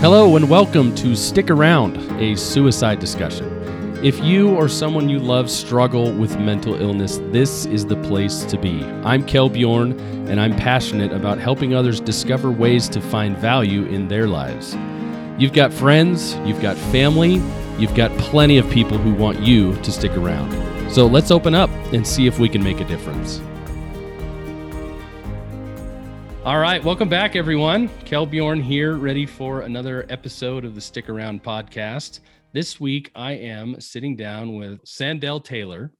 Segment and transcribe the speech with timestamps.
[0.00, 3.46] Hello and welcome to Stick Around, a suicide discussion.
[4.04, 8.58] If you or someone you love struggle with mental illness, this is the place to
[8.58, 8.84] be.
[9.04, 9.98] I'm Kel Bjorn,
[10.28, 14.76] and I'm passionate about helping others discover ways to find value in their lives.
[15.40, 17.40] You've got friends, you've got family,
[17.78, 20.52] you've got plenty of people who want you to stick around.
[20.92, 23.40] So let's open up and see if we can make a difference.
[26.46, 27.88] All right, welcome back, everyone.
[28.04, 32.20] Kel Bjorn here, ready for another episode of the Stick Around podcast.
[32.52, 35.90] This week, I am sitting down with Sandell Taylor,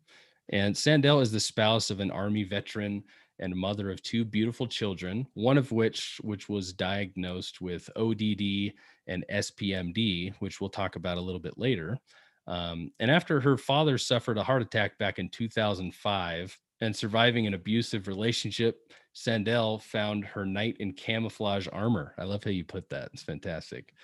[0.50, 3.02] and Sandell is the spouse of an Army veteran
[3.40, 8.72] and mother of two beautiful children, one of which which was diagnosed with ODD
[9.08, 11.98] and SPMD, which we'll talk about a little bit later.
[12.46, 17.54] Um, and after her father suffered a heart attack back in 2005 and surviving an
[17.54, 22.14] abusive relationship, Sandell found her knight in camouflage armor.
[22.18, 23.08] I love how you put that.
[23.14, 23.94] It's fantastic.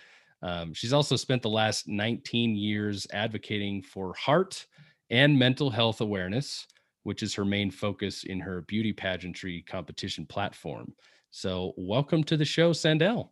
[0.40, 4.66] Um, she's also spent the last 19 years advocating for heart
[5.10, 6.66] and mental health awareness,
[7.02, 10.94] which is her main focus in her beauty pageantry competition platform.
[11.30, 13.28] So, welcome to the show, Sandell.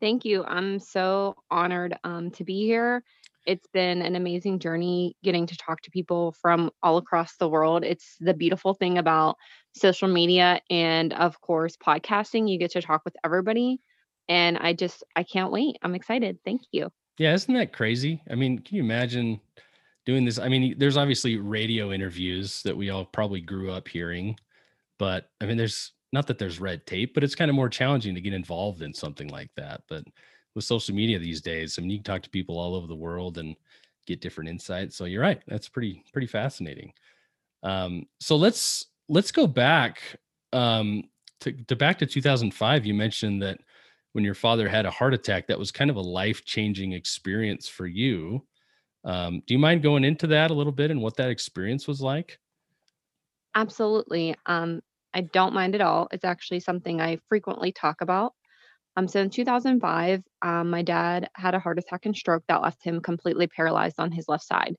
[0.00, 0.44] Thank you.
[0.44, 3.02] I'm so honored um, to be here.
[3.46, 7.82] It's been an amazing journey getting to talk to people from all across the world.
[7.82, 9.36] It's the beautiful thing about
[9.78, 12.48] social media and, of course, podcasting.
[12.48, 13.80] You get to talk with everybody.
[14.28, 15.78] And I just, I can't wait.
[15.82, 16.38] I'm excited.
[16.44, 16.90] Thank you.
[17.18, 18.22] Yeah, isn't that crazy?
[18.30, 19.40] I mean, can you imagine
[20.04, 20.38] doing this?
[20.38, 24.38] I mean, there's obviously radio interviews that we all probably grew up hearing,
[24.98, 28.14] but I mean, there's not that there's red tape, but it's kind of more challenging
[28.14, 29.82] to get involved in something like that.
[29.88, 30.04] But
[30.54, 32.94] with social media these days, I mean, you can talk to people all over the
[32.94, 33.56] world and
[34.06, 34.96] get different insights.
[34.96, 35.42] So you're right.
[35.46, 36.92] That's pretty, pretty fascinating.
[37.62, 40.00] Um, so let's, let's go back
[40.52, 41.04] um,
[41.40, 42.86] to, to back to 2005.
[42.86, 43.58] You mentioned that
[44.12, 47.68] when your father had a heart attack, that was kind of a life changing experience
[47.68, 48.44] for you.
[49.04, 52.00] Um, do you mind going into that a little bit and what that experience was
[52.00, 52.38] like?
[53.54, 54.34] Absolutely.
[54.46, 54.80] Um,
[55.14, 56.08] I don't mind at all.
[56.12, 58.34] It's actually something I frequently talk about.
[58.96, 62.82] Um, so in 2005, um, my dad had a heart attack and stroke that left
[62.82, 64.74] him completely paralyzed on his left side.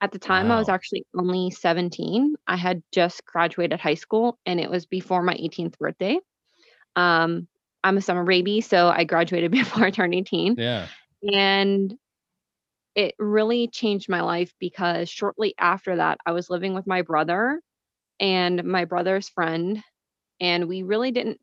[0.00, 2.36] At the time, I was actually only 17.
[2.46, 6.18] I had just graduated high school, and it was before my 18th birthday.
[6.94, 7.48] Um,
[7.82, 10.54] I'm a summer baby, so I graduated before I turned 18.
[10.56, 10.86] Yeah.
[11.22, 11.96] And
[12.94, 17.60] it really changed my life because shortly after that, I was living with my brother
[18.20, 19.82] and my brother's friend,
[20.40, 21.40] and we really didn't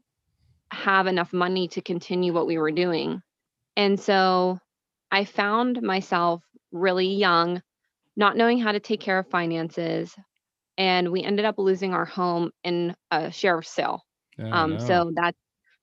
[0.71, 3.21] have enough money to continue what we were doing.
[3.77, 4.59] And so
[5.11, 7.61] I found myself really young,
[8.15, 10.15] not knowing how to take care of finances,
[10.77, 14.03] and we ended up losing our home in a sheriff's sale.
[14.39, 14.79] Oh, Um, no.
[14.79, 15.37] so that's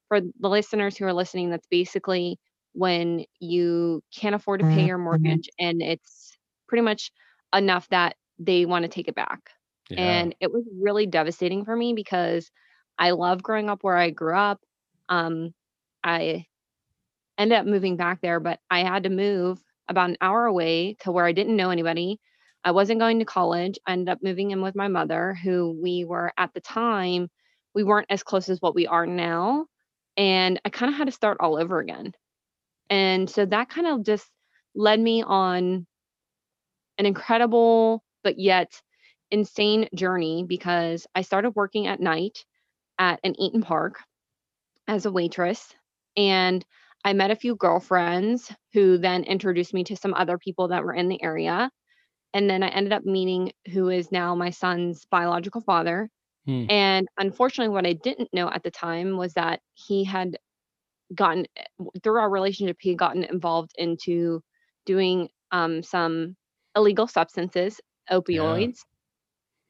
[0.08, 2.38] for the listeners who are listening, that's basically
[2.72, 6.36] when you can't afford to pay your mortgage and it's
[6.68, 7.10] pretty much
[7.54, 9.50] enough that they want to take it back.
[9.90, 10.24] Yeah.
[10.24, 12.50] And it was really devastating for me because
[12.98, 14.60] I love growing up where I grew up.
[15.08, 15.52] Um,
[16.04, 16.46] I
[17.38, 19.62] ended up moving back there, but I had to move
[19.92, 22.18] about an hour away to where I didn't know anybody.
[22.64, 23.78] I wasn't going to college.
[23.86, 27.28] I ended up moving in with my mother, who we were at the time,
[27.74, 29.66] we weren't as close as what we are now.
[30.16, 32.12] And I kind of had to start all over again.
[32.90, 34.28] And so that kind of just
[34.74, 35.86] led me on
[36.98, 38.80] an incredible, but yet
[39.30, 42.44] insane journey because I started working at night
[42.98, 43.98] at an Eat'n Park
[44.86, 45.74] as a waitress.
[46.16, 46.64] And
[47.04, 50.94] I met a few girlfriends who then introduced me to some other people that were
[50.94, 51.70] in the area.
[52.34, 56.10] And then I ended up meeting who is now my son's biological father.
[56.46, 56.66] Hmm.
[56.68, 60.38] And unfortunately, what I didn't know at the time was that he had
[61.14, 61.64] gotten, eh,
[62.02, 64.42] through our relationship, he had gotten involved into
[64.86, 66.36] doing um, some
[66.76, 67.80] illegal substances,
[68.28, 68.66] Yeah.
[68.66, 68.78] opioids.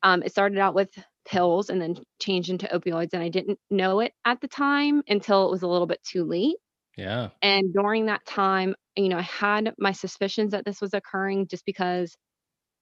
[0.03, 0.91] Um, it started out with
[1.25, 3.13] pills and then changed into opioids.
[3.13, 6.25] And I didn't know it at the time until it was a little bit too
[6.25, 6.57] late.
[6.97, 7.31] Yeah.
[7.43, 11.65] And during that time, you know, I had my suspicions that this was occurring just
[11.65, 12.17] because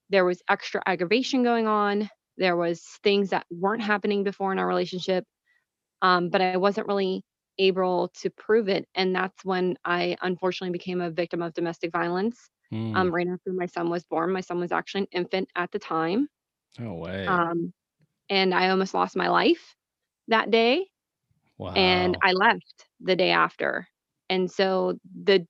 [0.09, 2.09] there was extra aggravation going on.
[2.37, 5.25] There was things that weren't happening before in our relationship,
[6.01, 7.23] um, but I wasn't really
[7.57, 8.87] able to prove it.
[8.95, 12.49] And that's when I unfortunately became a victim of domestic violence.
[12.69, 12.95] Hmm.
[12.95, 15.79] Um, right after my son was born, my son was actually an infant at the
[15.79, 16.27] time,
[16.79, 17.27] No way.
[17.27, 17.73] um,
[18.29, 19.75] and I almost lost my life
[20.27, 20.87] that day.
[21.75, 23.87] And I left the day after.
[24.31, 25.47] And so the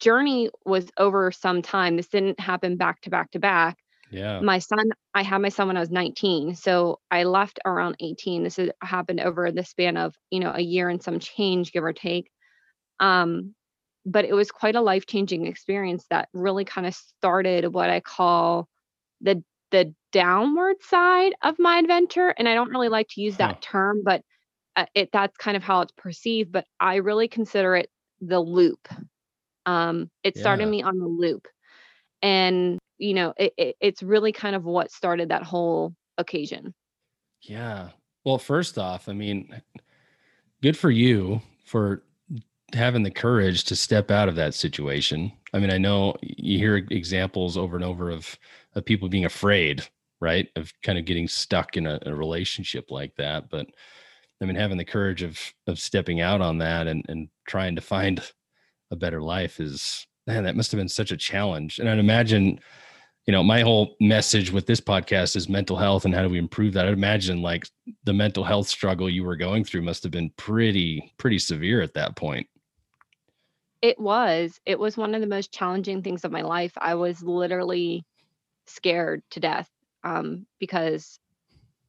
[0.00, 1.96] journey was over some time.
[1.96, 3.78] This didn't happen back to back to back.
[4.10, 4.42] Yeah.
[4.42, 8.44] My son, I had my son when I was 19, so I left around 18.
[8.44, 11.84] This has happened over the span of, you know, a year and some change, give
[11.84, 12.30] or take.
[13.00, 13.54] Um,
[14.04, 18.00] but it was quite a life changing experience that really kind of started what I
[18.00, 18.68] call
[19.20, 22.28] the the downward side of my adventure.
[22.28, 23.38] And I don't really like to use Huh.
[23.38, 24.22] that term, but
[24.76, 26.52] uh, it that's kind of how it's perceived.
[26.52, 27.90] But I really consider it
[28.22, 28.88] the loop.
[29.66, 30.70] Um, it started Yeah.
[30.70, 31.46] me on the loop,
[32.22, 36.74] and you know, it, it it's really kind of what started that whole occasion.
[37.42, 37.90] Yeah.
[38.24, 39.60] Well, first off, I mean,
[40.62, 42.04] good for you for
[42.72, 45.32] having the courage to step out of that situation.
[45.52, 48.38] I mean, I know you hear examples over and over of
[48.74, 49.86] of people being afraid,
[50.20, 50.48] right?
[50.56, 53.50] Of kind of getting stuck in a, a relationship like that.
[53.50, 53.66] But
[54.42, 57.80] I mean, having the courage of of stepping out on that and and trying to
[57.80, 58.22] find
[58.90, 61.78] a better life is man, that must have been such a challenge.
[61.78, 62.60] And I'd imagine,
[63.26, 66.38] you know, my whole message with this podcast is mental health and how do we
[66.38, 66.86] improve that.
[66.86, 67.66] I'd imagine like
[68.04, 71.94] the mental health struggle you were going through must have been pretty, pretty severe at
[71.94, 72.46] that point.
[73.80, 74.60] It was.
[74.64, 76.72] It was one of the most challenging things of my life.
[76.76, 78.04] I was literally
[78.68, 79.68] scared to death
[80.04, 81.18] um, because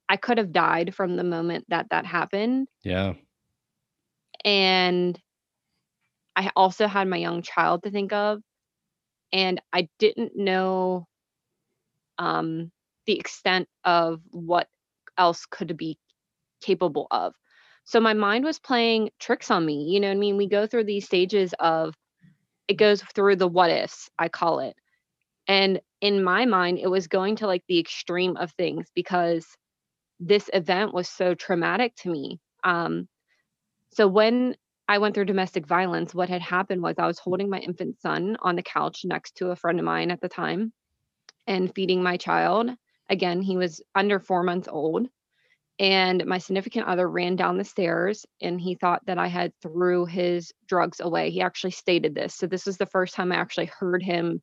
[0.10, 2.68] I could have died from the moment that that happened.
[2.84, 3.14] Yeah.
[4.44, 5.20] And
[6.36, 8.42] I also had my young child to think of.
[9.32, 11.08] And I didn't know
[12.20, 12.72] um,
[13.06, 14.68] the extent of what
[15.18, 15.98] else could be
[16.62, 17.34] capable of.
[17.86, 19.86] So my mind was playing tricks on me.
[19.90, 20.38] You know what I mean?
[20.38, 21.94] We go through these stages of
[22.68, 24.76] it goes through the what ifs, I call it.
[25.48, 29.46] And in my mind, it was going to like the extreme of things because
[30.28, 32.40] this event was so traumatic to me.
[32.64, 33.08] Um,
[33.92, 34.56] so when
[34.88, 38.38] I went through domestic violence, what had happened was I was holding my infant son
[38.42, 40.74] on the couch next to a friend of mine at the time
[41.46, 42.70] and feeding my child.
[43.10, 45.08] Again, he was under four months old.
[45.80, 50.06] And my significant other ran down the stairs and he thought that I had threw
[50.06, 51.32] his drugs away.
[51.32, 52.36] He actually stated this.
[52.36, 54.42] So this was the first time I actually heard him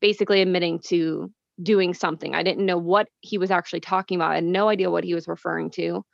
[0.00, 1.32] basically admitting to
[1.62, 2.34] doing something.
[2.34, 4.32] I didn't know what he was actually talking about.
[4.32, 6.04] I had no idea what he was referring to.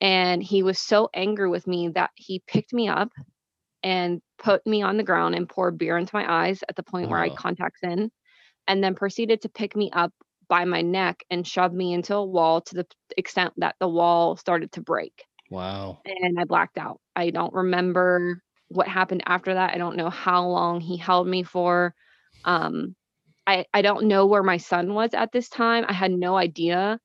[0.00, 3.10] And he was so angry with me that he picked me up
[3.82, 7.10] and put me on the ground and poured beer into my eyes at the point
[7.10, 8.10] where I contacts in,
[8.68, 10.12] and then proceeded to pick me up
[10.48, 12.86] by my neck and shove me into a wall to the
[13.16, 15.98] extent that the wall started to break Wow.
[16.04, 17.00] and I blacked out.
[17.16, 19.74] I don't remember what happened after that.
[19.74, 21.94] I don't know how long he held me for.
[22.44, 22.94] Um,
[23.48, 25.86] I I don't know where my son was at this time.
[25.88, 27.00] I had no idea.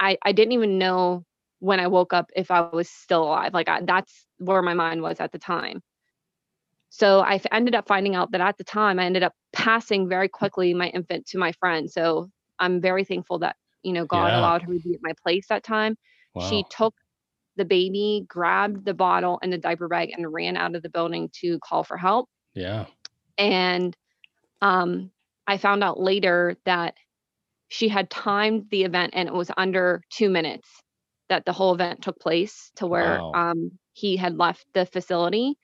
[0.00, 1.24] I I didn't even know
[1.60, 3.54] when I woke up if I was still alive.
[3.54, 5.82] Like I, that's where my mind was at the time.
[6.90, 10.28] So I ended up finding out that at the time I ended up passing very
[10.28, 11.90] quickly my infant to my friend.
[11.90, 14.38] So I'm very thankful that you know God Yeah.
[14.38, 15.96] allowed her to be at my place that time.
[16.34, 16.48] Wow.
[16.48, 16.94] She took
[17.56, 21.30] the baby, grabbed the bottle and the diaper bag, and ran out of the building
[21.40, 22.28] to call for help.
[22.54, 22.86] Yeah.
[23.38, 23.96] And
[24.62, 25.10] um,
[25.50, 26.94] I found out later that
[27.66, 30.68] she had timed the event and it was under two minutes
[31.28, 33.32] that the whole event took place to where Wow.
[33.34, 35.58] um, he had left the facility.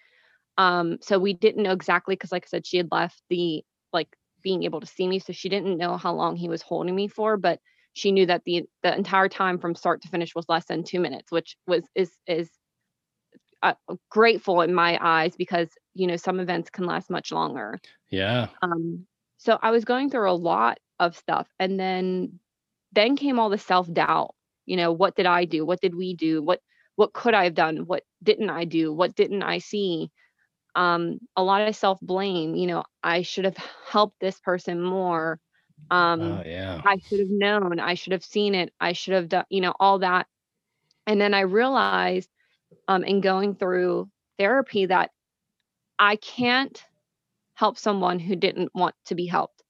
[0.59, 3.63] Um, so we didn't know exactly because, like I said, she had left the
[3.93, 4.09] like
[4.43, 7.07] being able to see me, so she didn't know how long he was holding me
[7.07, 7.61] for, but
[7.93, 10.99] she knew that the the entire time from start to finish was less than two
[10.99, 12.51] minutes, which was is is
[13.63, 13.75] uh,
[14.11, 17.79] grateful in my eyes because you know some events can last much longer.
[18.11, 18.49] Yeah.
[18.63, 19.07] Um,
[19.47, 22.41] so I was going through a lot of stuff, and then
[22.93, 24.35] then came all the self doubt.
[24.67, 25.67] You know, what did I do?
[25.67, 26.43] What did we do?
[26.43, 26.61] What
[26.97, 27.87] what could I have done?
[27.87, 28.93] What didn't I do?
[28.93, 30.11] What didn't I see?
[30.77, 32.51] Um, a lot of self blame.
[32.51, 33.53] You know, I should have
[33.87, 35.41] helped this person more.
[35.91, 36.83] Um, Oh, yeah.
[36.85, 37.81] I should have known.
[37.81, 38.73] I should have seen it.
[38.81, 39.45] I should have done.
[39.51, 40.27] You know, all that.
[41.07, 42.23] And then I realized,
[42.81, 45.11] um, in going through therapy, that
[45.99, 46.83] I can't
[47.57, 49.65] help someone who didn't want to be helped.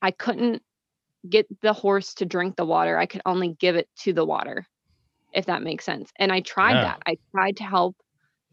[0.00, 0.62] I couldn't
[1.28, 2.98] get the horse to drink the water.
[2.98, 4.66] I could only give it to the water,
[5.32, 6.12] if that makes sense.
[6.18, 6.82] And I tried Yeah.
[6.82, 7.00] that.
[7.06, 7.96] I tried to help.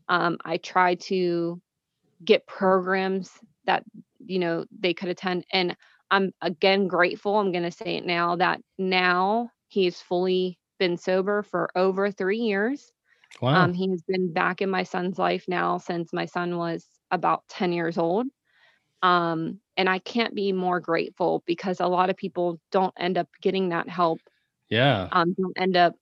[0.09, 1.61] Um, I tried to
[2.25, 3.31] get programs
[3.65, 3.83] that
[4.19, 5.45] you know they could attend.
[5.53, 5.75] And
[6.11, 7.37] I'm again grateful.
[7.39, 12.39] I'm going to say it now that now he's fully been sober for over three
[12.39, 12.91] years.
[13.41, 13.53] Wow.
[13.53, 17.43] Um, he has been back in my son's life now since my son was about
[17.49, 18.27] 10 years old.
[19.01, 23.29] Um, and I can't be more grateful because a lot of people don't end up
[23.41, 24.19] getting that help,
[24.69, 25.07] yeah.
[25.11, 25.95] um, don't end up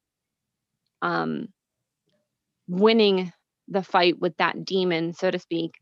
[1.01, 1.49] um,
[2.67, 3.31] winning
[3.67, 5.75] the fight with that demon, so to speak.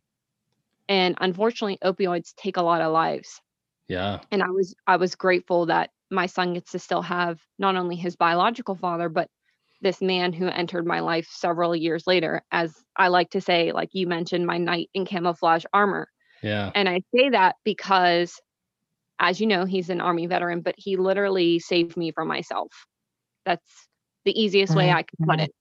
[0.89, 3.41] And unfortunately, opioids take a lot of lives.
[3.87, 4.19] Yeah.
[4.31, 7.95] And I was I was grateful that my son gets to still have not only
[7.95, 9.29] his biological father, but
[9.81, 13.89] this man who entered my life several years later as i like to say like
[13.93, 16.07] you mentioned my knight in camouflage armor.
[16.41, 16.71] Yeah.
[16.75, 18.39] and i say that because
[19.19, 22.71] as you know he's an army veteran but he literally saved me from myself.
[23.45, 23.87] That's
[24.25, 24.97] the easiest way mm-hmm.
[24.97, 25.45] i can put mm-hmm.
[25.45, 25.51] it.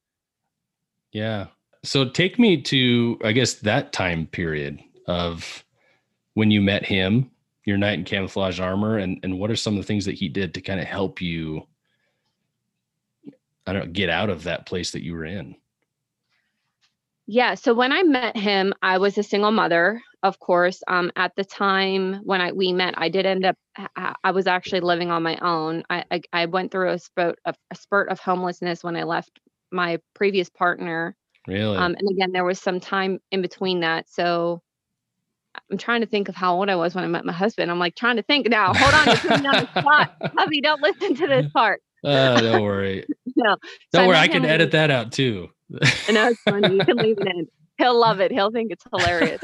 [1.15, 1.47] Yeah.
[1.85, 5.65] So take me to, I guess, that time period of
[6.35, 7.31] when you met him,
[7.65, 10.29] your knight in camouflage armor, and and what are some of the things that he
[10.29, 11.67] did to kind of help you,
[13.67, 15.57] I don't know, get out of that place that you were in.
[17.27, 17.55] Yeah.
[17.55, 20.83] So when I met him, I was a single mother, of course.
[20.89, 23.57] Um, at the time when I we met, I did end up.
[23.97, 25.85] I- was actually living on my own.
[25.89, 29.41] I I, I went through a spurt of a spurt of homelessness when I left
[29.71, 31.17] my previous partner.
[31.47, 31.77] Really?
[31.77, 34.09] Um, and again, there was some time in between that.
[34.09, 34.63] So
[35.71, 37.71] I'm trying to think of how old I was when I met my husband.
[37.71, 38.73] I'm like trying to think now.
[38.75, 40.15] Hold on, you're putting me on the spot.
[40.37, 41.81] Hubby, don't listen to this part.
[42.05, 43.05] Uh, don't worry.
[43.37, 43.57] No.
[43.93, 44.17] Don't worry.
[44.17, 45.49] I can edit that out too.
[45.83, 46.75] I know it's funny.
[46.75, 47.47] You can leave it in.
[47.79, 48.31] He'll love it.
[48.31, 49.41] He'll think it's hilarious.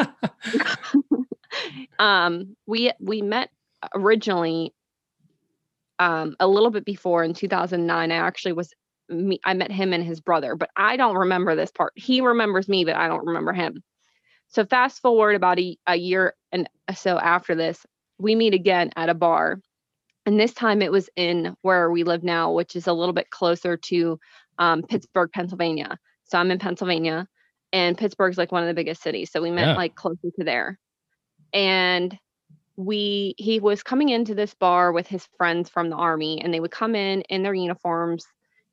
[1.98, 3.50] um, we we met
[3.94, 4.74] originally
[5.98, 8.12] um, a little bit before in 2009.
[8.12, 8.72] I actually was
[9.08, 11.92] me, I met him and his brother, but I don't remember this part.
[11.96, 13.82] He remembers me, but I don't remember him.
[14.48, 17.84] So fast forward about a, a year and so after this,
[18.18, 19.60] we meet again at a bar.
[20.26, 23.30] And this time it was in where we live now, which is a little bit
[23.30, 24.18] closer to
[24.58, 25.98] um, Pittsburgh, Pennsylvania.
[26.24, 27.26] So I'm in Pennsylvania,
[27.72, 29.30] and Pittsburgh's like one of the biggest cities.
[29.32, 29.74] So we met Yeah.
[29.74, 30.78] like closer to there.
[31.52, 32.16] And
[32.76, 36.60] we he was coming into this bar with his friends from the army, and they
[36.60, 38.24] would come in in their uniforms,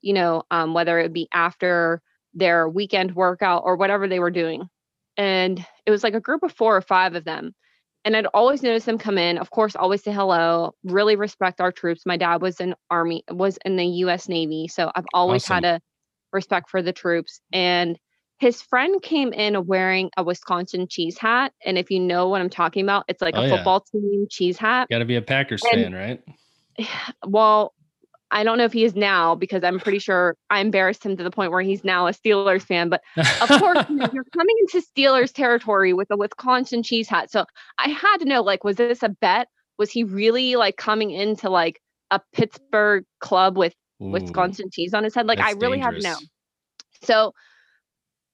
[0.01, 2.01] you know, um, whether it be after
[2.33, 4.69] their weekend workout or whatever they were doing.
[5.17, 7.55] And it was like a group of four or five of them.
[8.05, 11.71] And I'd always notice them come in, of course, always say hello, really respect our
[11.71, 12.05] troops.
[12.05, 14.67] My dad was in army, was in the US Navy.
[14.69, 15.81] So I've always had a
[16.31, 17.41] respect for the troops.
[17.51, 17.97] And
[18.39, 21.51] his friend came in wearing a Wisconsin cheese hat.
[21.65, 23.55] And if you know what I'm talking about, it's like Oh, a yeah.
[23.55, 24.87] football team cheese hat.
[24.89, 26.23] Got to be a Packers And- fan, right?
[27.25, 27.73] Well,
[28.31, 31.24] I don't know if he is now because I'm pretty sure I embarrassed him to
[31.24, 32.89] the point where he's now a Steelers fan.
[32.89, 37.31] But of course, you know, you're coming into Steelers territory with a Wisconsin cheese hat.
[37.31, 37.46] So
[37.77, 39.48] I had to know, like, was this a bet?
[39.77, 41.79] Was he really like coming into like
[42.12, 45.27] a Pittsburgh club with Ooh, Wisconsin cheese on his head?
[45.27, 46.17] Like, I really had to know.
[47.03, 47.34] So,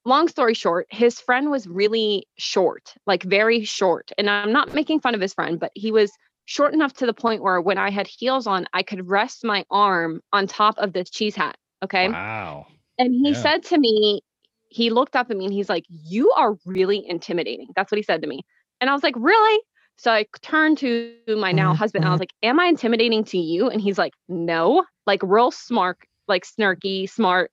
[0.05, 4.11] long story short, his friend was really short, like very short.
[4.17, 6.11] And I'm not making fun of his friend, but he was
[6.45, 9.65] short enough to the point where when I had heels on, I could rest my
[9.71, 11.57] arm on top of this cheese hat.
[11.83, 12.15] Okay.
[12.15, 12.67] Wow.
[12.97, 13.33] And he Yeah.
[13.33, 14.21] said to me,
[14.69, 17.67] he looked up at me and he's like, You are really intimidating.
[17.75, 18.41] That's what he said to me.
[18.81, 19.61] And I was like, Really?
[19.97, 22.13] So I turned to my now mm-hmm, husband and I mm-hmm.
[22.13, 23.53] was like, Am I intimidating to you?
[23.53, 25.97] And he's like, No, like real smart,
[26.27, 27.51] like snarky, smart,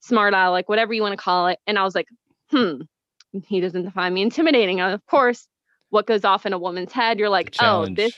[0.00, 1.58] smart eye, like whatever you want to call it.
[1.66, 2.06] And I was like,
[2.50, 2.82] Hmm,
[3.46, 4.80] he doesn't find me intimidating.
[4.80, 5.46] Of course,
[5.92, 8.14] what goes off in a woman's head, you're like, Oh, this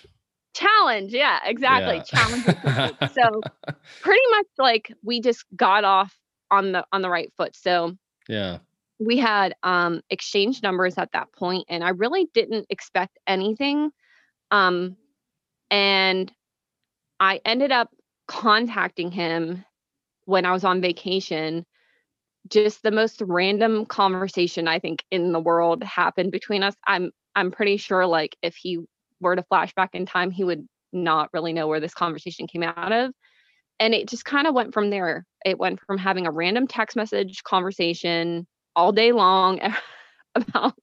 [0.55, 1.13] challenge.
[1.13, 1.97] Yeah, exactly.
[1.97, 2.03] Yeah.
[2.03, 2.45] Challenge.
[3.13, 3.41] so
[4.01, 6.17] pretty much like we just got off
[6.53, 7.57] on the on the right foot.
[7.57, 7.97] So
[8.29, 8.59] yeah.
[9.01, 13.91] we had um exchanged numbers at that point and I really didn't expect anything.
[14.53, 14.97] Um
[15.69, 16.33] and
[17.19, 17.91] I ended up
[18.29, 19.65] contacting him
[20.27, 21.67] when I was on vacation.
[22.49, 26.77] Just the most random conversation I think in the world happened between us.
[26.87, 28.81] I'm I'm pretty sure like if he
[29.21, 32.63] were to flash back in time, he would not really know where this conversation came
[32.63, 33.13] out of.
[33.81, 35.27] And it just kind of went from there.
[35.45, 39.61] It went from having a random text message conversation all day long
[40.35, 40.75] about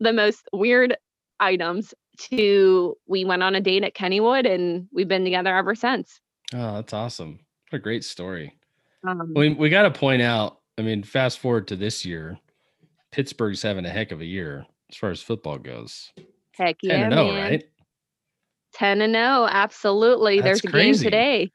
[0.00, 0.96] the most weird
[1.38, 6.20] items to we went on a date at Kennywood and we've been together ever since.
[6.54, 7.40] Oh, that's awesome.
[7.70, 8.58] What a great story.
[9.06, 10.58] Um, We we got to point out.
[10.78, 12.38] I mean, fast forward to this year,
[13.12, 16.12] Pittsburgh's having a heck of a year as far as football goes.
[16.56, 17.50] heck yeah, and zero, man.
[17.50, 17.64] right?
[18.74, 20.36] 10 and 0, absolutely.
[20.36, 21.04] That's There's a crazy.
[21.04, 21.50] game today.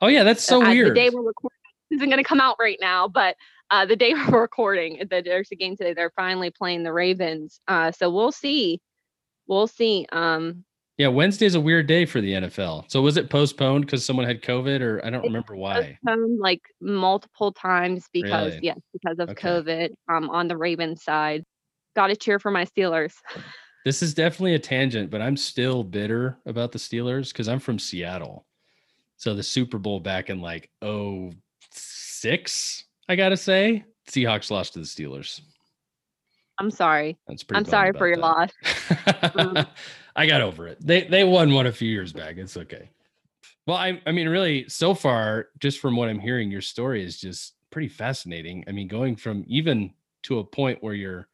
[0.00, 0.90] Oh yeah, that's so uh, weird.
[0.90, 1.58] The day we're recording
[1.90, 3.36] isn't going to come out right now, but
[3.70, 5.94] uh, the day we're recording, the, there's a game today.
[5.94, 7.60] They're finally playing the Ravens.
[7.68, 8.80] Uh, so we'll see.
[9.46, 10.06] We'll see.
[10.12, 10.64] Um,
[10.98, 12.90] yeah, Wednesday's a weird day for the NFL.
[12.90, 15.98] So was it postponed because someone had COVID, or I don't remember why?
[16.04, 18.60] postponed like multiple times because Really?
[18.62, 19.48] yes, because of Okay.
[19.48, 19.90] COVID.
[20.08, 21.44] Um, on the Ravens side,
[21.94, 23.14] got to cheer for my Steelers.
[23.84, 27.78] This is definitely a tangent, but I'm still bitter about the Steelers because I'm from
[27.78, 28.46] Seattle.
[29.16, 34.84] So the Super Bowl back in like 06, I gotta say, Seahawks lost to the
[34.84, 35.40] Steelers.
[36.58, 37.18] I'm sorry.
[37.26, 37.58] That's pretty.
[37.58, 38.50] I'm sorry for your about loss.
[38.88, 39.34] that.
[39.34, 39.68] Mm.
[40.16, 40.78] I got over it.
[40.80, 42.36] They they won one a few years back.
[42.36, 42.90] It's okay.
[43.66, 47.20] Well, I, I mean, really, so far, just from what I'm hearing, your story is
[47.20, 48.64] just pretty fascinating.
[48.66, 49.92] I mean, going from even
[50.24, 51.28] to a point where you're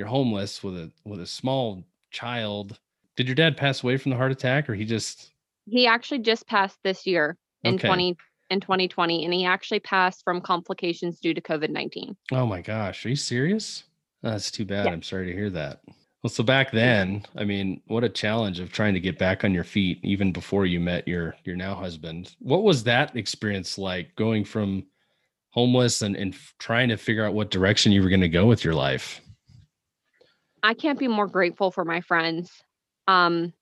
[0.00, 2.80] you're homeless with a with a small child.
[3.16, 5.32] Did your dad pass away from the heart attack, or he just?
[5.66, 7.86] He actually just passed this year in Okay.
[7.86, 8.16] 20
[8.48, 12.16] in 2020, and he actually passed from complications due to COVID 19.
[12.32, 13.84] Oh my gosh, are you serious?
[14.22, 14.86] That's too bad.
[14.86, 14.92] Yeah.
[14.92, 15.82] I'm sorry to hear that.
[16.22, 19.52] Well, so back then, I mean, what a challenge of trying to get back on
[19.52, 22.34] your feet even before you met your your now husband.
[22.38, 24.86] What was that experience like going from
[25.50, 28.64] homeless and, and trying to figure out what direction you were going to go with
[28.64, 29.20] your life?
[30.62, 32.62] I can't be more grateful for my friends.
[33.08, 33.52] Um,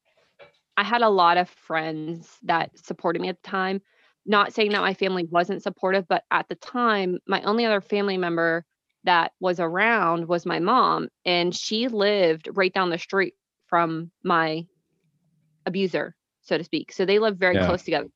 [0.76, 3.80] I had a lot of friends that supported me at the time.
[4.26, 8.16] Not saying that my family wasn't supportive, but at the time, my only other family
[8.18, 8.64] member
[9.04, 13.34] that was around was my mom, and she lived right down the street
[13.66, 14.66] from my
[15.66, 16.92] abuser, so to speak.
[16.92, 17.60] So they lived very Yeah.
[17.60, 18.08] close together.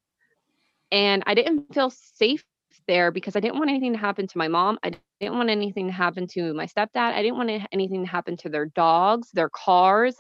[0.91, 2.45] And I didn't feel safe
[2.87, 4.79] there because I didn't want anything to happen to my mom.
[4.83, 4.91] I
[5.23, 7.15] didn't want anything to happen to my stepdad.
[7.15, 10.17] I didn't want anything to happen to their dogs, their cars.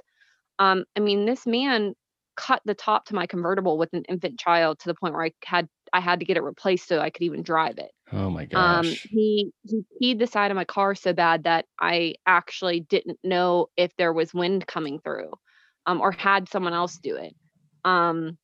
[0.59, 1.94] Um, I mean, this man
[2.37, 5.32] cut the top to my convertible with an infant child to the point where I
[5.44, 7.92] had I had to get it replaced so I could even drive it.
[8.12, 9.09] Oh my Um, gosh.
[9.11, 13.68] he he keyed the side of my car so bad that I actually didn't know
[13.76, 15.32] if there was wind coming through,
[15.87, 17.35] um, or had someone else do it.
[17.85, 18.38] Um,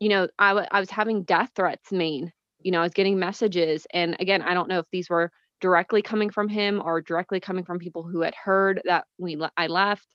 [0.00, 2.32] you know, I I was having death threats made.
[2.60, 5.30] You know, I was getting messages, and again, I don't know if these were
[5.64, 9.66] directly coming from him or directly coming from people who had heard that we I
[9.66, 10.06] left.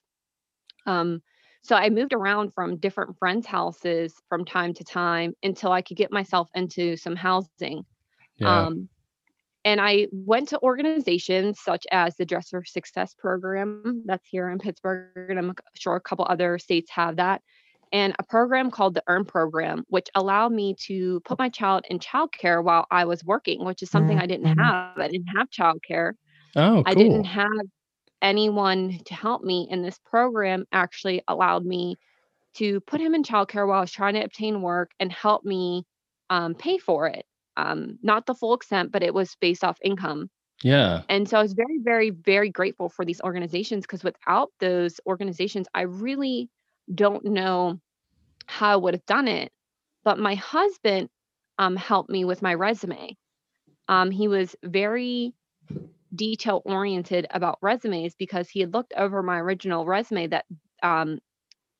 [0.86, 1.22] Um,
[1.62, 5.96] so I moved around from different friends' houses from time to time until I could
[5.96, 7.84] get myself into some housing.
[8.36, 8.66] Yeah.
[8.66, 8.88] Um,
[9.64, 14.60] and I went to organizations such as the Dress for Success program that's here in
[14.60, 17.42] Pittsburgh, and I'm sure a couple other states have that,
[17.92, 21.98] and a program called the Earn program, which allowed me to put my child in
[21.98, 24.96] childcare while I was working, which is something I didn't have.
[24.96, 26.12] I didn't have childcare.
[26.56, 27.48] oh, I didn't have
[28.22, 31.96] anyone to help me, and this program actually allowed me
[32.54, 35.84] to put him in childcare while I was trying to obtain work and help me
[36.30, 37.24] um, pay for it.
[37.56, 40.30] Um, not the full extent, but it was based off income.
[40.62, 41.02] yeah.
[41.08, 45.66] And so I was very, very, very grateful for these organizations because without those organizations,
[45.74, 46.48] I really
[46.92, 47.78] don't know
[48.46, 49.52] how I would have done it.
[50.04, 51.08] But my husband
[51.58, 53.16] um, helped me with my resume.
[53.88, 55.34] Um, he was very
[56.14, 60.44] detail oriented about resumes because he had looked over my original resume that
[60.82, 61.18] um,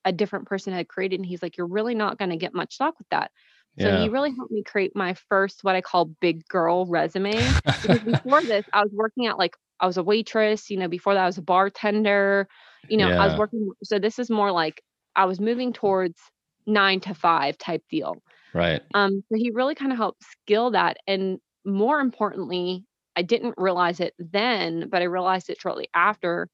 [0.05, 1.21] a different person had created.
[1.21, 3.31] And he's like, You're really not going to get much luck with that.
[3.79, 4.01] So Yeah.
[4.01, 7.57] he really helped me create my first, what I call big girl resume.
[7.83, 11.15] Because before this, I was working at like, I was a waitress, you know, before
[11.15, 12.49] that, I was a bartender,
[12.89, 13.71] you know, I was working.
[13.83, 14.83] So this is more like
[15.21, 16.19] I was moving towards
[16.67, 18.17] nine to five type deal.
[18.55, 18.81] right.
[18.95, 20.97] Um, so he really kind of helped skill that.
[21.07, 26.49] And more importantly, I didn't realize it then, but I realized it shortly after.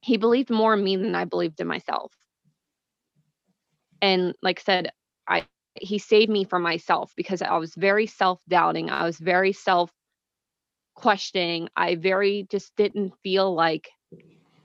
[0.00, 2.12] He believed more in me than I believed in myself.
[4.02, 4.90] And like I said,
[5.28, 8.90] I he saved me from myself because I was very self-doubting.
[8.90, 9.92] I was very self
[10.96, 11.68] questioning.
[11.76, 13.88] I very just didn't feel like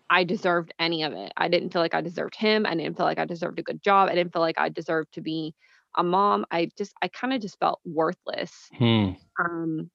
[0.10, 1.32] I deserved any of it.
[1.38, 2.66] I didn't feel like I deserved him.
[2.66, 4.10] I didn't feel like I deserved a good job.
[4.10, 5.54] I didn't feel like I deserved to be
[5.96, 6.46] a mom.
[6.52, 8.52] I just I kind of just felt worthless.
[8.78, 9.12] Hmm.
[9.40, 9.92] Um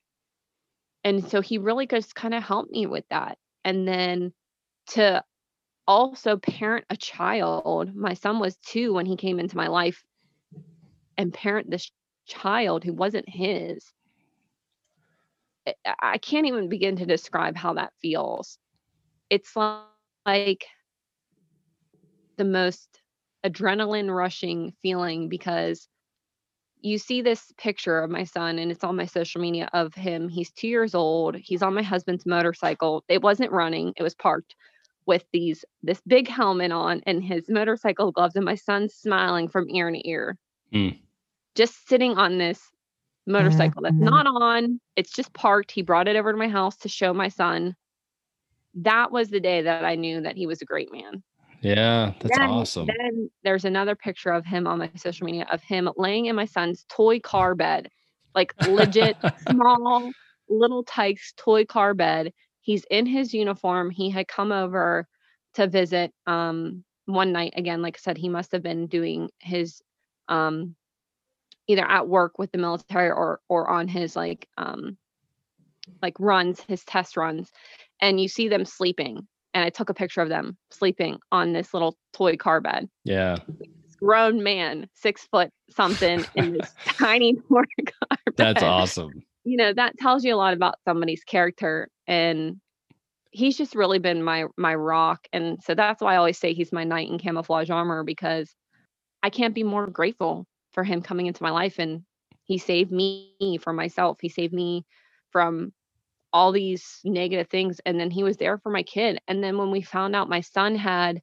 [1.02, 3.38] and so he really just kind of helped me with that.
[3.64, 4.32] And then
[4.88, 5.22] to
[5.86, 7.94] also parent a child.
[7.94, 10.02] My son was 2 when he came into my life
[11.16, 11.90] and parent this
[12.26, 13.92] child who wasn't his.
[16.00, 18.58] I can't even begin to describe how that feels.
[19.30, 19.80] It's li-
[20.26, 20.66] like
[22.36, 23.00] the most
[23.44, 25.88] adrenaline rushing feeling because
[26.80, 30.28] you see this picture of my son and it's on my social media of him.
[30.28, 31.36] He's 2 years old.
[31.36, 33.04] He's on my husband's motorcycle.
[33.08, 34.54] It wasn't running, it was parked
[35.06, 39.68] with these this big helmet on and his motorcycle gloves and my son's smiling from
[39.68, 40.36] ear to ear.
[40.72, 40.88] Hmm.
[41.54, 42.70] Just sitting on this
[43.26, 44.80] motorcycle that's not on.
[44.96, 45.70] It's just parked.
[45.70, 47.76] He brought it over to my house to show my son.
[48.74, 51.22] That was the day that I knew that he was a great man.
[51.60, 52.12] Yeah.
[52.20, 52.86] That's then, awesome.
[52.86, 56.44] Then there's another picture of him on my social media of him laying in my
[56.44, 57.88] son's toy car bed,
[58.34, 60.12] like legit small
[60.48, 62.32] Little Tikes toy car bed.
[62.60, 63.90] He's in his uniform.
[63.90, 65.06] He had come over
[65.54, 67.82] to visit um one night again.
[67.82, 69.82] Like I said, he must have been doing his
[70.28, 70.74] um
[71.66, 74.96] either at work with the military or or on his like um
[76.02, 77.50] like runs, his test runs,
[78.04, 79.26] and you see them sleeping.
[79.54, 82.88] And I took a picture of them sleeping on this little toy car bed.
[83.04, 83.36] yeah.
[83.98, 88.18] grown man, six foot something in this tiny four car.
[88.26, 88.34] bed.
[88.36, 89.22] That's awesome.
[89.44, 92.60] You know, that tells you a lot about somebody's character and
[93.30, 96.72] he's just really been my my rock and so that's why I always say he's
[96.72, 98.54] my knight in camouflage armor because
[99.24, 102.02] I can't be more grateful for him coming into my life and
[102.44, 104.18] he saved me from myself.
[104.20, 104.84] He saved me
[105.30, 105.72] from
[106.34, 109.20] all these negative things and then he was there for my kid.
[109.28, 111.22] And then when we found out my son had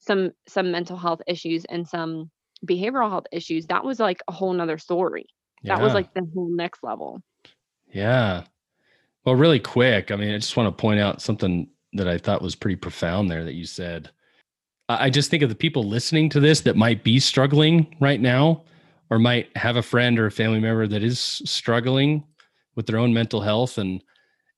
[0.00, 2.30] some some mental health issues and some
[2.66, 5.26] behavioral health issues, that was like a whole nother story.
[5.62, 5.76] Yeah.
[5.76, 7.22] That was like the whole next level.
[7.92, 8.44] Yeah.
[9.24, 12.40] Well, really quick, I mean, I just want to point out something that I thought
[12.40, 14.10] was pretty profound there that you said.
[14.88, 18.64] I just think of the people listening to this that might be struggling right now
[19.10, 22.24] or might have a friend or a family member that is struggling
[22.74, 24.02] with their own mental health and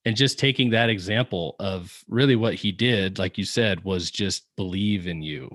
[0.05, 4.47] and just taking that example of really what he did like you said was just
[4.57, 5.55] believe in you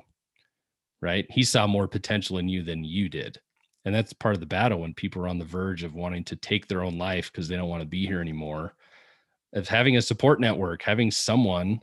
[1.02, 3.40] right he saw more potential in you than you did
[3.86, 6.36] and that's part of the battle when people are on the verge of wanting to
[6.36, 8.74] take their own life because they don't want to be here anymore
[9.54, 11.80] of having a support network having someone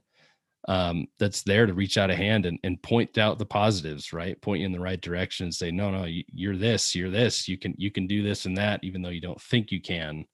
[0.69, 4.41] um, that's there to reach out a hand and, and point out the positives, right?
[4.41, 7.59] Point you in the right direction and say, no, no, you're this, you're this, you
[7.59, 10.25] can, you can do this and that, even though you don't think you can.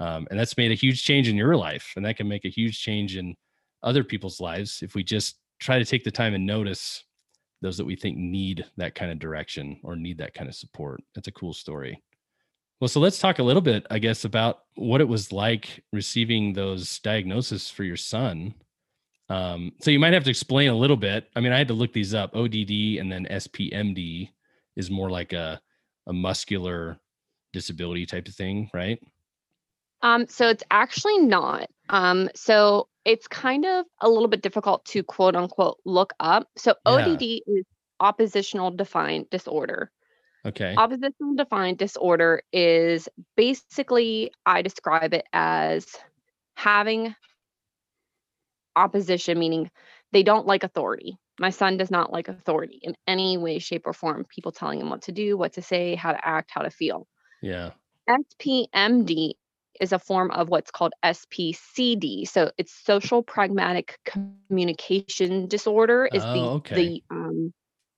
[0.00, 1.92] Um, and that's made a huge change in your life.
[1.94, 3.36] And that can make a huge change in
[3.82, 7.04] other people's lives if we just try to take the time and notice
[7.62, 11.02] those that we think need that kind of direction or need that kind of support.
[11.14, 12.02] That's a cool story.
[12.80, 16.54] Well, so let's talk a little bit, I guess, about what it was like receiving
[16.54, 18.54] those diagnoses for your son
[19.30, 21.28] um, so you might have to explain a little bit.
[21.36, 22.34] I mean, I had to look these up.
[22.34, 24.28] ODD and then SPMD
[24.76, 25.60] is more like a
[26.06, 26.98] a muscular
[27.52, 29.00] disability type of thing, right?
[30.02, 31.68] Um, so it's actually not.
[31.88, 36.48] Um, so it's kind of a little bit difficult to quote unquote look up.
[36.56, 36.92] So yeah.
[36.92, 37.64] ODD is
[37.98, 39.90] oppositional defiant disorder.
[40.46, 40.74] Okay.
[40.74, 45.86] Oppositional defiant disorder is basically, I describe it as
[46.54, 47.14] having
[48.74, 49.70] opposition, meaning
[50.12, 51.18] they don't like authority.
[51.38, 54.26] My son does not like authority in any way, shape, or form.
[54.28, 57.06] People telling him what to do, what to say, how to act, how to feel.
[57.42, 57.70] Yeah.
[58.08, 59.32] SPMD
[59.80, 62.28] is a form of what's called SPCD.
[62.28, 66.74] So it's social pragmatic communication disorder is oh, the okay.
[66.74, 67.52] the um,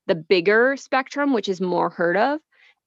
[0.07, 2.41] the bigger spectrum, which is more heard of.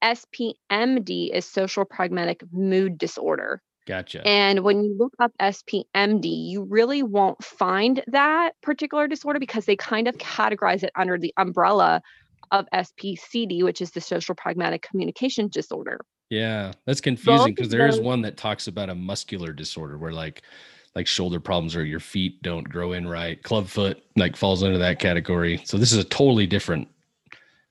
[0.04, 3.62] SPMD is social pragmatic mood disorder.
[3.88, 4.28] Gotcha.
[4.28, 9.76] And when you look up SPMD, you really won't find that particular disorder because they
[9.76, 12.02] kind of categorize it under the umbrella
[12.52, 16.00] of SPCD, which is the social pragmatic communication disorder.
[16.30, 20.42] Yeah, that's confusing because there is one that talks about a muscular disorder where like
[20.96, 23.42] like shoulder problems or your feet don't grow in right.
[23.44, 25.62] Clubfoot like falls under that category.
[25.66, 26.88] So this is a totally different